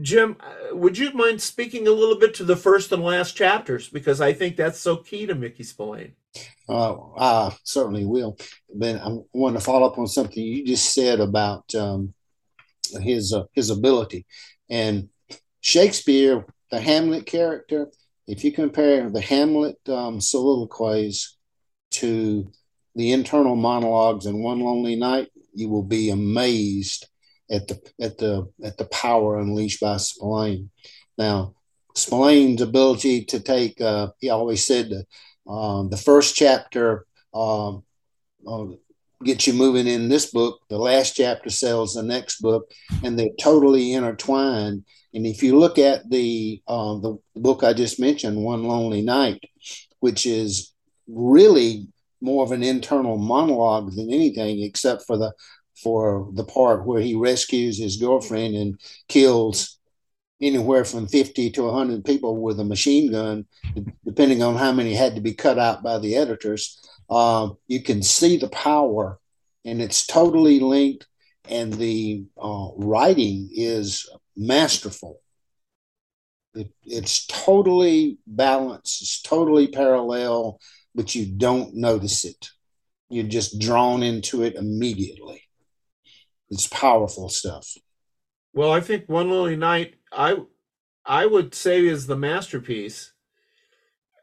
Jim, 0.02 0.38
uh, 0.40 0.76
would 0.76 0.98
you 0.98 1.12
mind 1.14 1.42
speaking 1.42 1.88
a 1.88 1.92
little 1.92 2.18
bit 2.18 2.34
to 2.36 2.44
the 2.44 2.56
first 2.56 2.92
and 2.92 3.04
last 3.04 3.34
chapters? 3.34 3.88
Because 3.88 4.20
I 4.20 4.34
think 4.34 4.56
that's 4.56 4.80
so 4.80 4.98
key 4.98 5.26
to 5.26 5.36
Mickey 5.36 5.64
Spillane. 5.64 6.14
Uh, 6.68 6.96
I 7.18 7.56
certainly 7.64 8.06
will. 8.06 8.38
But 8.74 8.96
I 9.02 9.18
want 9.34 9.56
to 9.56 9.64
follow 9.64 9.88
up 9.88 10.00
on 10.00 10.08
something 10.08 10.44
you 10.44 10.66
just 10.66 10.94
said 10.94 11.20
about 11.20 11.74
um, 11.76 12.14
his 13.00 13.34
uh, 13.34 13.44
his 13.54 13.70
ability 13.70 14.26
and 14.70 15.10
Shakespeare, 15.62 16.46
the 16.72 16.80
Hamlet 16.80 17.26
character. 17.26 17.90
If 18.28 18.44
you 18.44 18.52
compare 18.52 19.10
the 19.10 19.22
Hamlet 19.22 19.78
um, 19.88 20.20
soliloquies 20.20 21.38
to 21.92 22.52
the 22.96 23.12
internal 23.12 23.56
monologues 23.56 24.26
in 24.26 24.42
One 24.42 24.60
Lonely 24.60 24.96
Night, 24.96 25.30
you 25.54 25.70
will 25.70 25.84
be 25.84 26.10
amazed 26.10 27.08
at 27.50 27.68
the 27.68 27.80
at 28.00 28.18
the 28.18 28.52
at 28.64 28.78
the 28.78 28.86
power 28.86 29.40
unleashed 29.40 29.82
by 29.82 29.98
Spillane. 29.98 30.70
Now, 31.18 31.54
Spillane's 31.96 32.62
ability 32.62 33.26
to 33.26 33.40
take 33.40 33.80
uh, 33.80 34.10
he 34.20 34.30
always 34.30 34.66
said 34.66 34.92
um, 35.48 35.90
the 35.90 35.98
first 35.98 36.36
chapter 36.36 37.06
um, 37.34 37.84
uh, 38.48 38.66
gets 39.24 39.48
you 39.48 39.54
moving 39.54 39.88
in 39.88 40.10
this 40.10 40.32
book. 40.32 40.60
The 40.70 40.78
last 40.78 41.16
chapter 41.16 41.50
sells 41.50 41.94
the 41.94 42.04
next 42.04 42.42
book, 42.42 42.70
and 43.04 43.18
they're 43.18 43.30
totally 43.40 43.94
intertwined. 43.94 44.86
And 45.14 45.26
if 45.26 45.42
you 45.42 45.58
look 45.58 45.78
at 45.78 46.10
the 46.10 46.62
uh, 46.68 46.96
the 47.00 47.18
book 47.36 47.64
I 47.64 47.74
just 47.74 48.00
mentioned, 48.00 48.44
One 48.44 48.64
Lonely 48.64 49.02
Night, 49.02 49.44
which 50.00 50.26
is 50.26 50.74
really 51.08 51.88
more 52.22 52.44
of 52.44 52.52
an 52.52 52.64
internal 52.64 53.18
monologue 53.18 53.96
than 53.96 54.12
anything, 54.12 54.62
except 54.64 55.06
for 55.06 55.18
the 55.18 55.34
for 55.76 56.30
the 56.34 56.44
part 56.44 56.86
where 56.86 57.02
he 57.02 57.16
rescues 57.16 57.78
his 57.78 57.98
girlfriend 57.98 58.56
and 58.56 58.80
kills 59.10 59.78
anywhere 60.42 60.84
from 60.84 61.08
50 61.08 61.52
to 61.52 61.64
100 61.64 62.04
people 62.04 62.42
with 62.42 62.60
a 62.60 62.66
machine 62.66 63.12
gun, 63.12 63.46
depending 64.06 64.44
on 64.44 64.56
how 64.56 64.72
many 64.72 64.94
had 64.94 65.16
to 65.16 65.22
be 65.22 65.34
cut 65.34 65.58
out 65.58 65.84
by 65.84 65.98
the 65.98 66.16
editors. 66.16 66.80
Um, 67.10 67.58
you 67.68 67.82
can 67.82 68.02
see 68.04 68.38
the 68.38 68.50
power, 68.50 69.20
and 69.64 69.82
it's 69.82 70.06
totally 70.06 70.60
linked, 70.60 71.08
and 71.48 71.74
the 71.74 72.26
uh, 72.42 72.70
writing 72.76 73.50
is 73.54 74.10
masterful. 74.36 75.22
It, 76.54 76.72
it's 76.84 77.26
totally 77.28 78.18
balanced, 78.26 79.02
it's 79.02 79.22
totally 79.22 79.68
parallel, 79.68 80.60
but 80.94 81.16
you 81.16 81.26
don't 81.26 81.76
notice 81.76 82.26
it. 82.26 82.50
You're 83.10 83.26
just 83.26 83.60
drawn 83.60 84.04
into 84.04 84.44
it 84.44 84.56
immediately. 84.56 85.44
It's 86.50 86.68
powerful 86.68 87.30
stuff. 87.30 87.76
Well, 88.54 88.72
I 88.72 88.80
think 88.80 89.10
One 89.10 89.30
Lonely 89.30 89.58
Night, 89.58 89.96
I 90.16 90.38
I 91.06 91.26
would 91.26 91.54
say 91.54 91.86
is 91.86 92.08
the 92.08 92.16
masterpiece. 92.16 93.12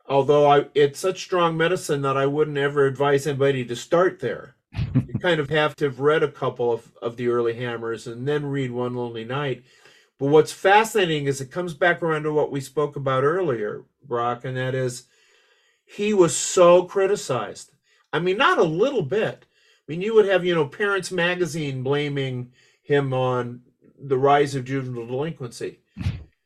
Although 0.07 0.46
I 0.50 0.66
it's 0.74 0.98
such 0.98 1.22
strong 1.22 1.57
medicine 1.57 2.02
that 2.02 2.16
I 2.16 2.26
wouldn't 2.26 2.59
ever 2.59 2.87
advise 2.87 3.26
anybody 3.26 3.64
to 3.64 3.76
start 3.76 4.20
there. 4.20 4.57
you 4.94 5.18
kind 5.20 5.38
of 5.38 5.50
have 5.50 5.76
to 5.76 5.85
have 5.85 6.00
read 6.00 6.22
a 6.22 6.31
couple 6.31 6.72
of, 6.72 6.92
of 7.02 7.16
the 7.16 7.28
early 7.28 7.55
hammers 7.55 8.07
and 8.07 8.26
then 8.26 8.46
read 8.46 8.70
One 8.70 8.94
Lonely 8.94 9.24
Night. 9.24 9.64
But 10.18 10.28
what's 10.28 10.52
fascinating 10.52 11.26
is 11.26 11.40
it 11.40 11.50
comes 11.50 11.74
back 11.74 12.02
around 12.02 12.22
to 12.22 12.33
what 12.33 12.50
we 12.50 12.61
spoke 12.61 12.96
about 12.96 13.24
earlier, 13.24 13.85
Brock, 14.05 14.44
and 14.44 14.57
that 14.57 14.74
is 14.74 15.05
he 15.85 16.14
was 16.14 16.37
so 16.37 16.85
criticized. 16.85 17.72
I 18.12 18.18
mean, 18.18 18.37
not 18.38 18.59
a 18.59 18.64
little 18.64 19.02
bit. 19.02 19.44
I 19.44 19.92
mean, 19.92 20.00
you 20.00 20.14
would 20.14 20.26
have, 20.26 20.44
you 20.44 20.55
know, 20.55 20.66
Parents 20.66 21.11
Magazine 21.11 21.83
blaming 21.83 22.52
him 22.83 23.12
on 23.12 23.62
the 23.98 24.18
rise 24.18 24.55
of 24.55 24.64
juvenile 24.64 25.07
delinquency. 25.07 25.81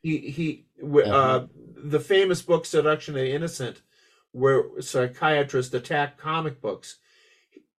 He 0.01 0.17
he 0.29 0.65
uh, 1.03 1.47
the 1.75 1.99
famous 1.99 2.41
book 2.41 2.65
Seduction 2.65 3.15
of 3.15 3.21
the 3.21 3.31
Innocent, 3.31 3.81
where 4.31 4.81
psychiatrists 4.81 5.73
attacked 5.73 6.19
comic 6.19 6.61
books. 6.61 6.97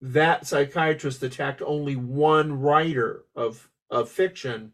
That 0.02 0.46
psychiatrist 0.46 1.24
attacked 1.24 1.62
only 1.62 1.96
one 1.96 2.60
writer 2.60 3.26
of 3.36 3.70
of 3.90 4.10
fiction. 4.10 4.74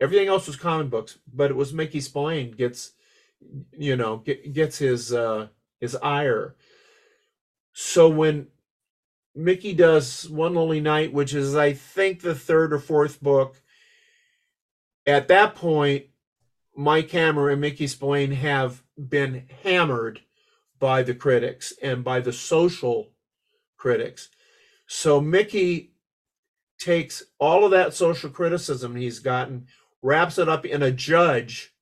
Everything 0.00 0.28
else 0.28 0.46
was 0.46 0.56
comic 0.56 0.90
books, 0.90 1.18
but 1.32 1.50
it 1.50 1.54
was 1.54 1.72
Mickey 1.72 2.00
Spillane 2.00 2.50
gets, 2.50 2.92
you 3.72 3.96
know, 3.96 4.18
get, 4.18 4.52
gets 4.52 4.78
his 4.78 5.12
uh, 5.12 5.48
his 5.80 5.96
ire. 5.96 6.56
So 7.72 8.08
when 8.08 8.48
Mickey 9.34 9.74
does 9.74 10.28
One 10.28 10.54
Lonely 10.54 10.80
Night, 10.80 11.12
which 11.12 11.34
is 11.34 11.56
I 11.56 11.72
think 11.72 12.20
the 12.20 12.34
third 12.34 12.72
or 12.72 12.78
fourth 12.78 13.20
book. 13.20 13.60
At 15.06 15.28
that 15.28 15.54
point, 15.54 16.06
Mike 16.76 17.10
Hammer 17.10 17.50
and 17.50 17.60
Mickey 17.60 17.86
Spillane 17.86 18.32
have 18.32 18.82
been 18.96 19.48
hammered 19.62 20.20
by 20.78 21.02
the 21.02 21.14
critics 21.14 21.72
and 21.82 22.04
by 22.04 22.20
the 22.20 22.32
social 22.32 23.10
critics. 23.76 24.28
So 24.86 25.20
Mickey 25.20 25.92
takes 26.78 27.22
all 27.38 27.64
of 27.64 27.70
that 27.70 27.94
social 27.94 28.30
criticism 28.30 28.96
he's 28.96 29.18
gotten, 29.18 29.66
wraps 30.02 30.38
it 30.38 30.48
up 30.48 30.66
in 30.66 30.82
a 30.82 30.90
judge 30.90 31.74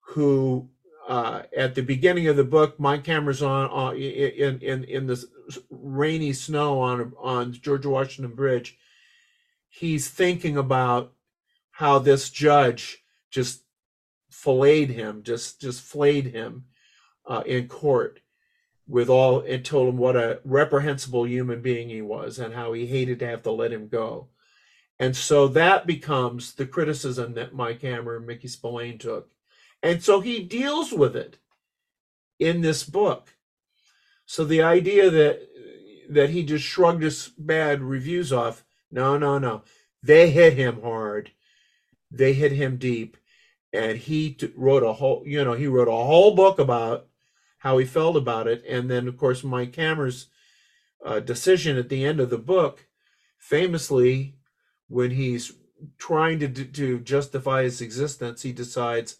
who 0.00 0.70
uh, 1.08 1.42
at 1.56 1.74
the 1.74 1.82
beginning 1.82 2.28
of 2.28 2.36
the 2.36 2.44
book, 2.44 2.78
Mike 2.78 3.06
Hammer's 3.06 3.42
on, 3.42 3.70
on 3.70 3.96
in 3.96 4.58
in 4.60 4.84
in 4.84 5.06
the 5.06 5.24
rainy 5.70 6.34
snow 6.34 6.80
on 6.80 7.14
on 7.18 7.52
George 7.52 7.86
Washington 7.86 8.34
Bridge. 8.34 8.76
He's 9.70 10.10
thinking 10.10 10.56
about 10.58 11.14
how 11.70 11.98
this 11.98 12.28
judge 12.28 13.04
just 13.30 13.62
filleted 14.30 14.90
him, 14.90 15.22
just 15.22 15.60
just 15.60 15.82
flayed 15.82 16.26
him 16.26 16.64
uh, 17.26 17.42
in 17.46 17.68
court 17.68 18.20
with 18.86 19.08
all 19.08 19.40
and 19.40 19.64
told 19.64 19.88
him 19.88 19.98
what 19.98 20.16
a 20.16 20.40
reprehensible 20.44 21.26
human 21.26 21.60
being 21.60 21.88
he 21.88 22.00
was 22.00 22.38
and 22.38 22.54
how 22.54 22.72
he 22.72 22.86
hated 22.86 23.18
to 23.18 23.26
have 23.26 23.42
to 23.42 23.50
let 23.50 23.72
him 23.72 23.88
go. 23.88 24.28
And 24.98 25.14
so 25.14 25.46
that 25.48 25.86
becomes 25.86 26.54
the 26.54 26.66
criticism 26.66 27.34
that 27.34 27.54
Mike 27.54 27.82
Hammer 27.82 28.16
and 28.16 28.26
Mickey 28.26 28.48
Spillane 28.48 28.98
took. 28.98 29.30
And 29.82 30.02
so 30.02 30.20
he 30.20 30.42
deals 30.42 30.92
with 30.92 31.14
it 31.14 31.38
in 32.38 32.62
this 32.62 32.82
book. 32.82 33.36
So 34.26 34.44
the 34.44 34.62
idea 34.62 35.10
that 35.10 35.48
that 36.10 36.30
he 36.30 36.42
just 36.42 36.64
shrugged 36.64 37.02
his 37.02 37.30
bad 37.36 37.82
reviews 37.82 38.32
off, 38.32 38.64
no, 38.90 39.18
no, 39.18 39.38
no. 39.38 39.62
They 40.02 40.30
hit 40.30 40.54
him 40.54 40.80
hard. 40.82 41.32
They 42.10 42.32
hit 42.32 42.52
him 42.52 42.78
deep. 42.78 43.16
And 43.78 43.96
he 43.96 44.32
t- 44.32 44.52
wrote 44.56 44.82
a 44.82 44.92
whole, 44.94 45.22
you 45.24 45.44
know, 45.44 45.52
he 45.52 45.68
wrote 45.68 45.86
a 45.86 45.92
whole 45.92 46.34
book 46.34 46.58
about 46.58 47.06
how 47.58 47.78
he 47.78 47.86
felt 47.86 48.16
about 48.16 48.48
it. 48.48 48.64
And 48.68 48.90
then, 48.90 49.06
of 49.06 49.16
course, 49.16 49.44
Mike 49.44 49.76
Hammer's 49.76 50.26
uh, 51.04 51.20
decision 51.20 51.76
at 51.76 51.88
the 51.88 52.04
end 52.04 52.18
of 52.18 52.28
the 52.28 52.38
book, 52.38 52.88
famously, 53.38 54.34
when 54.88 55.12
he's 55.12 55.52
trying 55.96 56.40
to, 56.40 56.48
to 56.48 56.98
justify 56.98 57.62
his 57.62 57.80
existence, 57.80 58.42
he 58.42 58.52
decides 58.52 59.18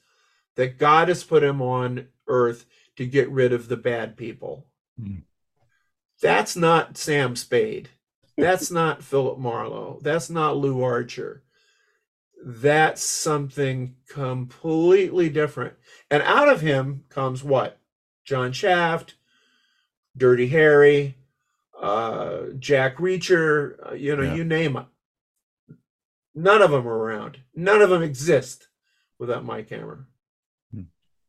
that 0.57 0.77
God 0.77 1.07
has 1.07 1.23
put 1.23 1.45
him 1.45 1.63
on 1.63 2.09
earth 2.27 2.65
to 2.97 3.07
get 3.07 3.31
rid 3.31 3.53
of 3.53 3.69
the 3.69 3.77
bad 3.77 4.17
people. 4.17 4.67
Hmm. 5.01 5.21
That's 6.21 6.57
not 6.57 6.97
Sam 6.97 7.37
Spade. 7.37 7.91
That's 8.37 8.73
not 8.73 9.05
Philip 9.05 9.39
Marlowe. 9.39 10.01
That's 10.03 10.29
not 10.29 10.57
Lew 10.57 10.83
Archer. 10.83 11.45
That's 12.45 13.03
something 13.03 13.97
completely 14.09 15.29
different. 15.29 15.75
And 16.11 16.23
out 16.23 16.49
of 16.49 16.61
him 16.61 17.05
comes 17.09 17.43
what? 17.43 17.79
John 18.25 18.53
Shaft, 18.53 19.15
Dirty 20.17 20.49
Harry, 20.49 21.17
uh, 21.81 22.47
Jack 22.59 22.97
Reacher, 22.99 23.91
uh, 23.91 23.95
you 23.95 24.15
know, 24.17 24.23
Yeah. 24.23 24.35
you 24.35 24.45
name 24.45 24.77
it. 24.77 24.87
None 26.35 26.63
of 26.63 26.71
them 26.71 26.87
are 26.87 26.97
around. 26.97 27.43
None 27.55 27.83
of 27.83 27.91
them 27.91 28.03
exist 28.03 28.69
without 29.19 29.45
Mike 29.45 29.71
Hammer. 29.71 30.07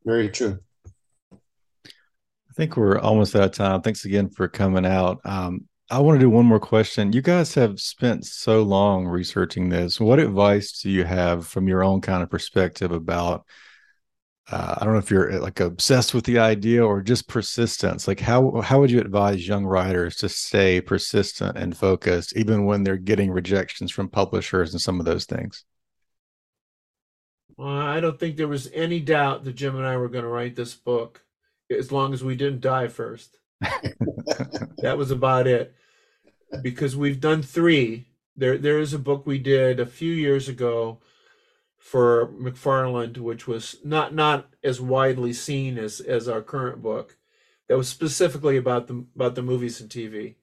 Very 0.06 0.30
true. 0.30 0.60
I 1.32 2.54
think 2.56 2.76
we're 2.78 3.00
almost 3.00 3.36
out 3.36 3.44
of 3.44 3.52
time. 3.52 3.82
Thanks 3.82 4.06
again 4.06 4.30
for 4.30 4.48
coming 4.48 4.86
out. 4.86 5.20
Um, 5.26 5.69
I 5.92 6.00
want 6.00 6.20
to 6.20 6.24
do 6.24 6.30
one 6.30 6.46
more 6.46 6.60
question. 6.60 7.14
You 7.14 7.22
guys 7.22 7.56
have 7.56 7.80
spent 7.80 8.26
so 8.26 8.62
long 8.62 9.08
researching 9.08 9.70
this. 9.70 10.00
What 10.00 10.20
advice 10.20 10.82
do 10.82 10.90
you 10.90 11.04
have 11.04 11.48
from 11.48 11.68
your 11.68 11.84
own 11.84 12.02
kind 12.02 12.22
of 12.22 12.30
perspective 12.30 12.92
about? 12.92 13.46
Uh, 14.52 14.76
I 14.78 14.84
don't 14.86 14.94
know 14.94 15.00
if 15.00 15.10
you're 15.10 15.32
uh, 15.34 15.40
like 15.40 15.60
obsessed 15.60 16.14
with 16.14 16.26
the 16.26 16.40
idea 16.40 16.86
or 16.86 17.02
just 17.02 17.28
persistence. 17.28 18.08
Like 18.08 18.20
how 18.20 18.62
how 18.62 18.80
would 18.80 18.92
you 18.92 19.00
advise 19.00 19.48
young 19.48 19.66
writers 19.66 20.16
to 20.18 20.30
stay 20.30 20.80
persistent 20.80 21.58
and 21.58 21.76
focused 21.76 22.36
even 22.38 22.66
when 22.66 22.84
they're 22.84 22.98
getting 22.98 23.32
rejections 23.32 23.92
from 23.92 24.10
publishers 24.10 24.74
and 24.74 24.82
some 24.82 25.00
of 25.00 25.06
those 25.08 25.26
things? 25.26 25.66
Well, 27.58 27.68
I 27.68 28.00
don't 28.00 28.20
think 28.20 28.38
there 28.38 28.48
was 28.48 28.70
any 28.74 29.00
doubt 29.00 29.44
that 29.44 29.54
Jim 29.56 29.76
and 29.76 29.86
I 29.86 29.98
were 29.98 30.10
going 30.10 30.24
to 30.24 30.30
write 30.30 30.56
this 30.56 30.76
book 30.76 31.26
as 31.70 31.92
long 31.92 32.14
as 32.14 32.24
we 32.24 32.36
didn't 32.36 32.62
die 32.62 32.88
first. 32.88 33.39
that 34.82 34.96
was 34.98 35.12
about 35.12 35.48
it. 35.48 35.74
Because 36.62 36.96
we've 36.96 37.20
done 37.20 37.42
three. 37.44 38.08
There 38.36 38.58
there 38.58 38.80
is 38.80 38.94
a 38.94 39.00
book 39.00 39.26
we 39.28 39.38
did 39.38 39.80
a 39.80 39.86
few 39.86 40.14
years 40.14 40.48
ago 40.48 41.00
for 41.78 42.28
McFarland, 42.28 43.18
which 43.18 43.48
was 43.48 43.78
not 43.84 44.16
not 44.16 44.50
as 44.64 44.82
widely 44.82 45.34
seen 45.34 45.78
as 45.78 46.00
as 46.00 46.28
our 46.28 46.42
current 46.42 46.82
book. 46.82 47.18
That 47.68 47.78
was 47.78 47.88
specifically 47.88 48.58
about 48.58 48.88
the 48.88 49.06
about 49.16 49.36
the 49.36 49.44
movies 49.44 49.80
and 49.82 49.90
TV. 49.90 50.36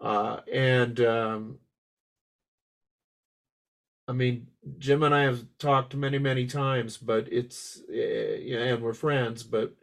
Uh, 0.00 0.40
and 0.52 1.00
um, 1.00 1.58
I 4.08 4.12
mean, 4.12 4.48
Jim 4.78 5.02
and 5.02 5.14
I 5.14 5.22
have 5.22 5.44
talked 5.58 5.94
many, 5.94 6.18
many 6.18 6.46
times, 6.46 6.96
but 6.96 7.28
it's, 7.32 7.80
uh, 7.88 7.94
you 7.94 8.58
and 8.58 8.82
we're 8.82 8.94
friends, 8.94 9.42
but 9.42 9.74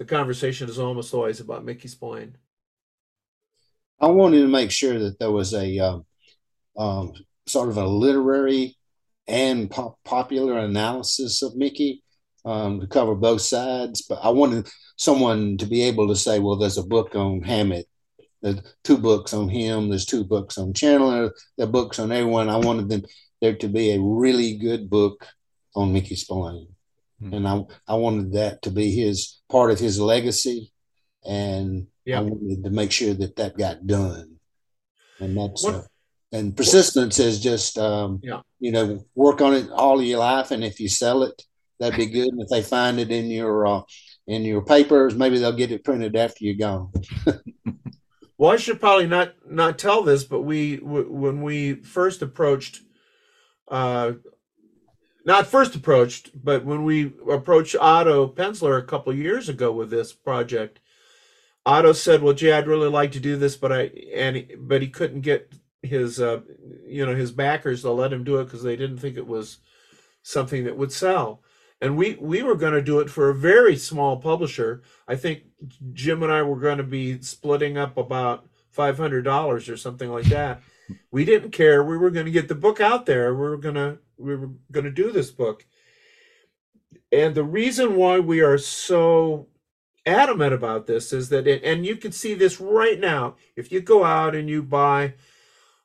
the 0.00 0.06
conversation 0.06 0.66
is 0.70 0.78
almost 0.78 1.12
always 1.12 1.40
about 1.40 1.62
Mickey 1.62 1.86
Spillane. 1.86 2.34
I 4.00 4.06
wanted 4.06 4.40
to 4.40 4.48
make 4.48 4.70
sure 4.70 4.98
that 4.98 5.18
there 5.18 5.30
was 5.30 5.52
a 5.52 5.78
um, 5.78 6.06
um, 6.74 7.12
sort 7.46 7.68
of 7.68 7.76
a 7.76 7.86
literary 7.86 8.78
and 9.28 9.70
pop- 9.70 9.98
popular 10.02 10.58
analysis 10.58 11.42
of 11.42 11.54
Mickey 11.54 12.02
um, 12.46 12.80
to 12.80 12.86
cover 12.86 13.14
both 13.14 13.42
sides. 13.42 14.00
But 14.08 14.20
I 14.22 14.30
wanted 14.30 14.70
someone 14.96 15.58
to 15.58 15.66
be 15.66 15.82
able 15.82 16.08
to 16.08 16.16
say, 16.16 16.38
well, 16.38 16.56
there's 16.56 16.78
a 16.78 16.82
book 16.82 17.14
on 17.14 17.42
Hammett, 17.42 17.86
there's 18.40 18.62
two 18.82 18.96
books 18.96 19.34
on 19.34 19.50
him, 19.50 19.90
there's 19.90 20.06
two 20.06 20.24
books 20.24 20.56
on 20.56 20.72
Chandler, 20.72 21.30
there 21.58 21.66
are 21.66 21.70
books 21.70 21.98
on 21.98 22.10
everyone. 22.10 22.48
I 22.48 22.56
wanted 22.56 22.88
them 22.88 23.02
there 23.42 23.54
to 23.56 23.68
be 23.68 23.90
a 23.90 24.00
really 24.00 24.56
good 24.56 24.88
book 24.88 25.28
on 25.74 25.92
Mickey 25.92 26.16
Spillane. 26.16 26.69
Hmm. 27.20 27.34
And 27.34 27.48
I, 27.48 27.62
I 27.86 27.94
wanted 27.94 28.32
that 28.32 28.62
to 28.62 28.70
be 28.70 28.90
his 28.90 29.40
part 29.50 29.70
of 29.70 29.78
his 29.78 30.00
legacy. 30.00 30.72
And 31.24 31.86
Yeah. 32.04 32.18
I 32.20 32.22
wanted 32.22 32.64
to 32.64 32.70
make 32.70 32.92
sure 32.92 33.14
that 33.14 33.36
that 33.36 33.56
got 33.58 33.86
done. 33.86 34.36
And 35.18 35.36
that's, 35.36 35.62
What- 35.64 35.74
uh, 35.74 35.82
and 36.32 36.56
persistence 36.56 37.18
is 37.18 37.40
just, 37.40 37.76
um, 37.78 38.20
Yeah. 38.22 38.40
you 38.60 38.72
know, 38.72 39.04
work 39.14 39.40
on 39.40 39.54
it 39.54 39.68
all 39.70 40.00
your 40.02 40.20
life. 40.20 40.50
And 40.50 40.64
if 40.64 40.80
you 40.80 40.88
sell 40.88 41.22
it, 41.24 41.42
that'd 41.78 41.98
be 41.98 42.06
good. 42.06 42.28
And 42.28 42.40
if 42.40 42.48
they 42.48 42.62
find 42.62 42.98
it 43.00 43.10
in 43.10 43.26
your, 43.30 43.66
uh, 43.66 43.82
in 44.26 44.42
your 44.42 44.64
papers, 44.64 45.14
maybe 45.14 45.38
they'll 45.38 45.52
get 45.52 45.72
it 45.72 45.84
printed 45.84 46.16
after 46.16 46.44
you're 46.44 46.54
gone. 46.54 46.92
Well, 48.38 48.52
I 48.52 48.56
should 48.56 48.80
probably 48.80 49.06
not 49.06 49.34
not 49.46 49.78
tell 49.78 50.02
this, 50.02 50.24
but 50.24 50.40
we 50.40 50.76
w- 50.78 51.12
when 51.12 51.42
we 51.42 51.74
first 51.74 52.22
approached, 52.22 52.80
uh, 53.70 54.12
not 55.24 55.46
first 55.46 55.74
approached, 55.74 56.30
but 56.34 56.64
when 56.64 56.84
we 56.84 57.12
approached 57.30 57.76
Otto 57.80 58.28
Penzler 58.28 58.78
a 58.78 58.82
couple 58.82 59.12
years 59.14 59.48
ago 59.48 59.72
with 59.72 59.90
this 59.90 60.12
project, 60.12 60.80
Otto 61.66 61.92
said, 61.92 62.22
"Well, 62.22 62.34
gee, 62.34 62.52
I'd 62.52 62.66
really 62.66 62.88
like 62.88 63.12
to 63.12 63.20
do 63.20 63.36
this, 63.36 63.56
but 63.56 63.72
I 63.72 63.90
and 64.14 64.36
he, 64.36 64.42
but 64.58 64.82
he 64.82 64.88
couldn't 64.88 65.20
get 65.20 65.52
his 65.82 66.20
uh, 66.20 66.40
you 66.86 67.04
know 67.04 67.14
his 67.14 67.32
backers 67.32 67.82
to 67.82 67.90
let 67.90 68.12
him 68.12 68.24
do 68.24 68.38
it 68.38 68.44
because 68.44 68.62
they 68.62 68.76
didn't 68.76 68.98
think 68.98 69.16
it 69.16 69.26
was 69.26 69.58
something 70.22 70.64
that 70.64 70.76
would 70.76 70.92
sell." 70.92 71.42
And 71.82 71.96
we 71.96 72.14
we 72.20 72.42
were 72.42 72.56
going 72.56 72.74
to 72.74 72.82
do 72.82 73.00
it 73.00 73.10
for 73.10 73.28
a 73.28 73.34
very 73.34 73.76
small 73.76 74.18
publisher. 74.18 74.82
I 75.08 75.16
think 75.16 75.44
Jim 75.92 76.22
and 76.22 76.32
I 76.32 76.42
were 76.42 76.58
going 76.58 76.78
to 76.78 76.84
be 76.84 77.20
splitting 77.22 77.78
up 77.78 77.96
about 77.96 78.46
five 78.70 78.96
hundred 78.98 79.22
dollars 79.22 79.68
or 79.68 79.76
something 79.76 80.10
like 80.10 80.26
that. 80.26 80.62
We 81.10 81.24
didn't 81.24 81.50
care. 81.50 81.82
We 81.82 81.98
were 81.98 82.10
going 82.10 82.26
to 82.26 82.32
get 82.32 82.48
the 82.48 82.54
book 82.54 82.80
out 82.80 83.06
there. 83.06 83.34
We 83.34 83.40
were 83.40 83.56
gonna 83.56 83.98
we 84.16 84.36
were 84.36 84.50
going 84.70 84.84
to 84.84 84.90
do 84.90 85.10
this 85.10 85.30
book. 85.30 85.66
And 87.12 87.34
the 87.34 87.44
reason 87.44 87.96
why 87.96 88.20
we 88.20 88.40
are 88.40 88.58
so 88.58 89.48
adamant 90.06 90.52
about 90.54 90.86
this 90.86 91.12
is 91.12 91.28
that 91.28 91.46
it, 91.46 91.62
and 91.64 91.84
you 91.84 91.96
can 91.96 92.12
see 92.12 92.34
this 92.34 92.60
right 92.60 92.98
now 92.98 93.36
if 93.56 93.70
you 93.70 93.80
go 93.80 94.02
out 94.04 94.34
and 94.34 94.48
you 94.48 94.62
buy 94.62 95.12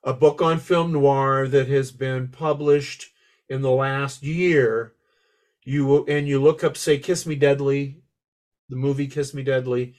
a 0.03 0.13
book 0.13 0.41
on 0.41 0.59
film 0.59 0.93
noir 0.93 1.47
that 1.47 1.67
has 1.67 1.91
been 1.91 2.27
published 2.29 3.11
in 3.49 3.61
the 3.61 3.71
last 3.71 4.23
year 4.23 4.93
you 5.63 5.85
will 5.85 6.05
and 6.07 6.27
you 6.27 6.41
look 6.41 6.63
up 6.63 6.77
say 6.77 6.97
kiss 6.97 7.25
me 7.25 7.35
deadly 7.35 7.97
the 8.69 8.75
movie 8.75 9.07
kiss 9.07 9.33
me 9.33 9.43
deadly 9.43 9.93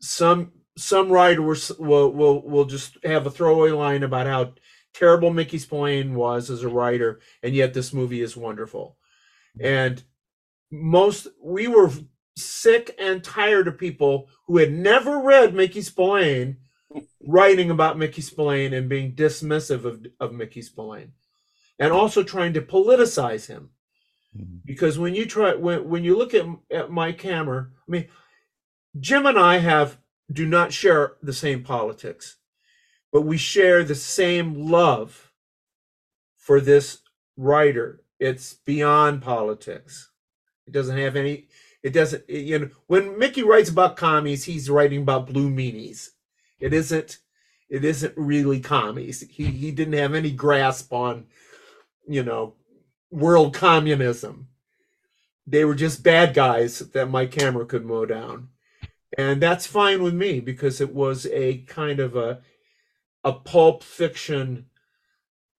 some 0.00 0.50
some 0.80 1.10
writer 1.10 1.42
will 1.42 2.12
will 2.12 2.42
will, 2.42 2.64
just 2.64 2.96
have 3.04 3.26
a 3.26 3.30
throwaway 3.30 3.70
line 3.70 4.02
about 4.02 4.26
how 4.26 4.52
terrible 4.94 5.32
mickey 5.32 5.58
spillane 5.58 6.14
was 6.14 6.50
as 6.50 6.62
a 6.62 6.68
writer 6.68 7.20
and 7.42 7.54
yet 7.54 7.74
this 7.74 7.92
movie 7.92 8.22
is 8.22 8.36
wonderful. 8.36 8.96
And 9.60 10.02
most 10.70 11.28
we 11.42 11.68
were 11.68 11.90
sick 12.36 12.94
and 12.98 13.22
tired 13.22 13.68
of 13.68 13.78
people 13.78 14.28
who 14.46 14.58
had 14.58 14.72
never 14.72 15.20
read 15.20 15.54
mickey 15.54 15.82
spillane 15.82 16.56
writing 17.26 17.70
about 17.70 17.98
mickey 17.98 18.22
spillane 18.22 18.72
and 18.72 18.88
being 18.88 19.14
dismissive 19.14 19.84
of, 19.84 20.06
of 20.18 20.32
mickey 20.32 20.62
spillane 20.62 21.12
and 21.80 21.92
also 21.92 22.22
trying 22.22 22.52
to 22.52 22.60
politicize 22.60 23.46
him. 23.46 23.70
Mm-hmm. 24.36 24.58
Because 24.64 24.98
when 24.98 25.14
you 25.14 25.26
try 25.26 25.54
when 25.54 25.88
when 25.88 26.04
you 26.04 26.16
look 26.16 26.34
at 26.34 26.46
at 26.70 26.92
Mike 26.92 27.20
Hammer, 27.22 27.72
I 27.88 27.90
mean, 27.90 28.08
Jim 29.00 29.26
and 29.26 29.38
I 29.38 29.58
have 29.58 29.98
do 30.32 30.46
not 30.46 30.72
share 30.72 31.14
the 31.22 31.32
same 31.32 31.62
politics, 31.62 32.36
but 33.12 33.22
we 33.22 33.36
share 33.36 33.82
the 33.84 33.94
same 33.94 34.70
love 34.70 35.32
for 36.36 36.60
this 36.60 36.98
writer. 37.36 38.02
It's 38.18 38.54
beyond 38.54 39.22
politics. 39.22 40.10
It 40.66 40.72
doesn't 40.72 40.98
have 40.98 41.16
any. 41.16 41.48
It 41.82 41.92
doesn't. 41.92 42.24
it- 42.28 42.42
you 42.46 42.58
know, 42.58 42.70
when 42.86 43.18
Mickey 43.18 43.42
writes 43.42 43.70
about 43.70 43.96
commies, 43.96 44.44
he's 44.44 44.70
writing 44.70 45.02
about 45.02 45.26
blue 45.26 45.50
meanies. 45.50 46.10
It 46.60 46.72
isn't. 46.72 47.18
It 47.68 47.84
isn't 47.84 48.14
really 48.16 48.60
commies. 48.60 49.20
He 49.30 49.46
he 49.46 49.70
didn't 49.70 49.94
have 49.94 50.14
any 50.14 50.30
grasp 50.32 50.92
on, 50.92 51.26
you 52.08 52.22
know, 52.22 52.54
world 53.10 53.54
communism. 53.54 54.48
They 55.46 55.64
were 55.64 55.74
just 55.74 56.02
bad 56.02 56.34
guys 56.34 56.78
that 56.80 57.10
Mike 57.10 57.34
Hammer 57.34 57.64
could 57.64 57.84
mow 57.84 58.06
down. 58.06 58.50
And 59.20 59.42
that's 59.42 59.66
fine 59.66 60.02
with 60.02 60.14
me 60.14 60.40
because 60.40 60.80
it 60.80 60.94
was 60.94 61.26
a 61.26 61.58
kind 61.58 62.00
of 62.00 62.16
a 62.16 62.40
a 63.22 63.34
pulp 63.34 63.82
fiction 63.84 64.64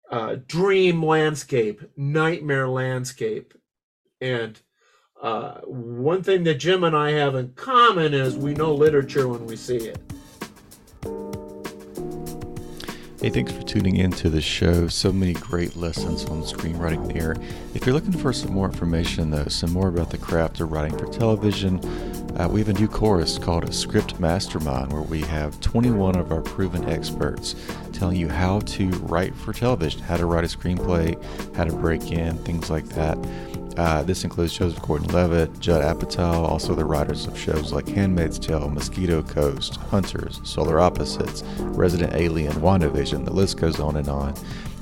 uh, 0.09 0.37
dream 0.47 1.05
landscape, 1.05 1.83
nightmare 1.95 2.67
landscape. 2.67 3.53
And 4.19 4.59
uh, 5.21 5.59
one 5.61 6.23
thing 6.23 6.43
that 6.45 6.55
Jim 6.55 6.83
and 6.83 6.97
I 6.97 7.11
have 7.11 7.35
in 7.35 7.53
common 7.53 8.15
is 8.15 8.35
we 8.35 8.55
know 8.55 8.73
literature 8.73 9.27
when 9.27 9.45
we 9.45 9.55
see 9.55 9.77
it. 9.77 10.10
Hey, 13.21 13.29
thanks 13.29 13.51
for 13.51 13.61
tuning 13.61 13.97
in 13.97 14.09
to 14.13 14.31
the 14.31 14.41
show. 14.41 14.87
So 14.87 15.11
many 15.11 15.33
great 15.33 15.75
lessons 15.75 16.25
on 16.25 16.41
screenwriting 16.41 17.13
there. 17.13 17.35
If 17.75 17.85
you're 17.85 17.93
looking 17.93 18.13
for 18.13 18.33
some 18.33 18.51
more 18.51 18.65
information, 18.65 19.29
though, 19.29 19.45
some 19.45 19.71
more 19.71 19.89
about 19.89 20.09
the 20.09 20.17
craft 20.17 20.59
of 20.59 20.71
writing 20.71 20.97
for 20.97 21.05
television, 21.05 21.79
uh, 22.39 22.47
we 22.49 22.61
have 22.61 22.69
a 22.69 22.73
new 22.73 22.87
course 22.87 23.37
called 23.37 23.65
a 23.65 23.71
Script 23.71 24.19
Mastermind 24.19 24.91
where 24.91 25.03
we 25.03 25.21
have 25.21 25.61
21 25.61 26.15
of 26.15 26.31
our 26.31 26.41
proven 26.41 26.89
experts 26.89 27.53
telling 27.93 28.17
you 28.17 28.27
how 28.27 28.61
to 28.61 28.89
write 28.89 29.35
for 29.35 29.53
television, 29.53 30.01
how 30.01 30.17
to 30.17 30.25
write 30.25 30.43
a 30.43 30.47
screenplay, 30.47 31.15
how 31.55 31.63
to 31.63 31.73
break 31.73 32.11
in, 32.11 32.35
things 32.39 32.71
like 32.71 32.85
that. 32.85 33.19
Uh, 33.77 34.03
this 34.03 34.23
includes 34.23 34.53
shows 34.53 34.75
of 34.75 34.81
Gordon 34.81 35.13
Levitt, 35.13 35.59
Judd 35.59 35.83
Apatow, 35.83 36.43
also 36.43 36.75
the 36.75 36.85
writers 36.85 37.27
of 37.27 37.37
shows 37.37 37.71
like 37.71 37.87
Handmaid's 37.87 38.39
Tale, 38.39 38.69
Mosquito 38.69 39.21
Coast, 39.21 39.75
Hunters, 39.75 40.41
Solar 40.43 40.79
Opposites, 40.79 41.43
Resident 41.59 42.13
Alien, 42.13 42.53
WandaVision. 42.53 43.25
The 43.25 43.33
list 43.33 43.57
goes 43.57 43.79
on 43.79 43.95
and 43.95 44.07
on. 44.07 44.33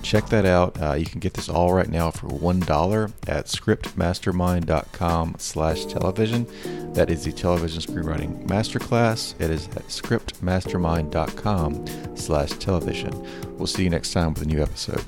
Check 0.01 0.27
that 0.27 0.45
out. 0.45 0.81
Uh, 0.81 0.93
you 0.93 1.05
can 1.05 1.19
get 1.19 1.33
this 1.33 1.49
all 1.49 1.73
right 1.73 1.89
now 1.89 2.09
for 2.09 2.27
$1 2.27 3.11
at 3.27 3.47
scriptmastermind.com 3.47 5.35
slash 5.37 5.83
television. 5.85 6.47
That 6.93 7.09
is 7.09 7.25
the 7.25 7.33
television 7.33 7.81
screenwriting 7.81 8.47
masterclass. 8.47 9.35
It 9.41 9.51
is 9.51 9.67
at 9.67 9.87
scriptmastermind.com 9.87 12.15
slash 12.15 12.51
television. 12.53 13.57
We'll 13.57 13.67
see 13.67 13.83
you 13.83 13.89
next 13.89 14.13
time 14.13 14.33
with 14.33 14.43
a 14.43 14.45
new 14.45 14.61
episode. 14.61 15.03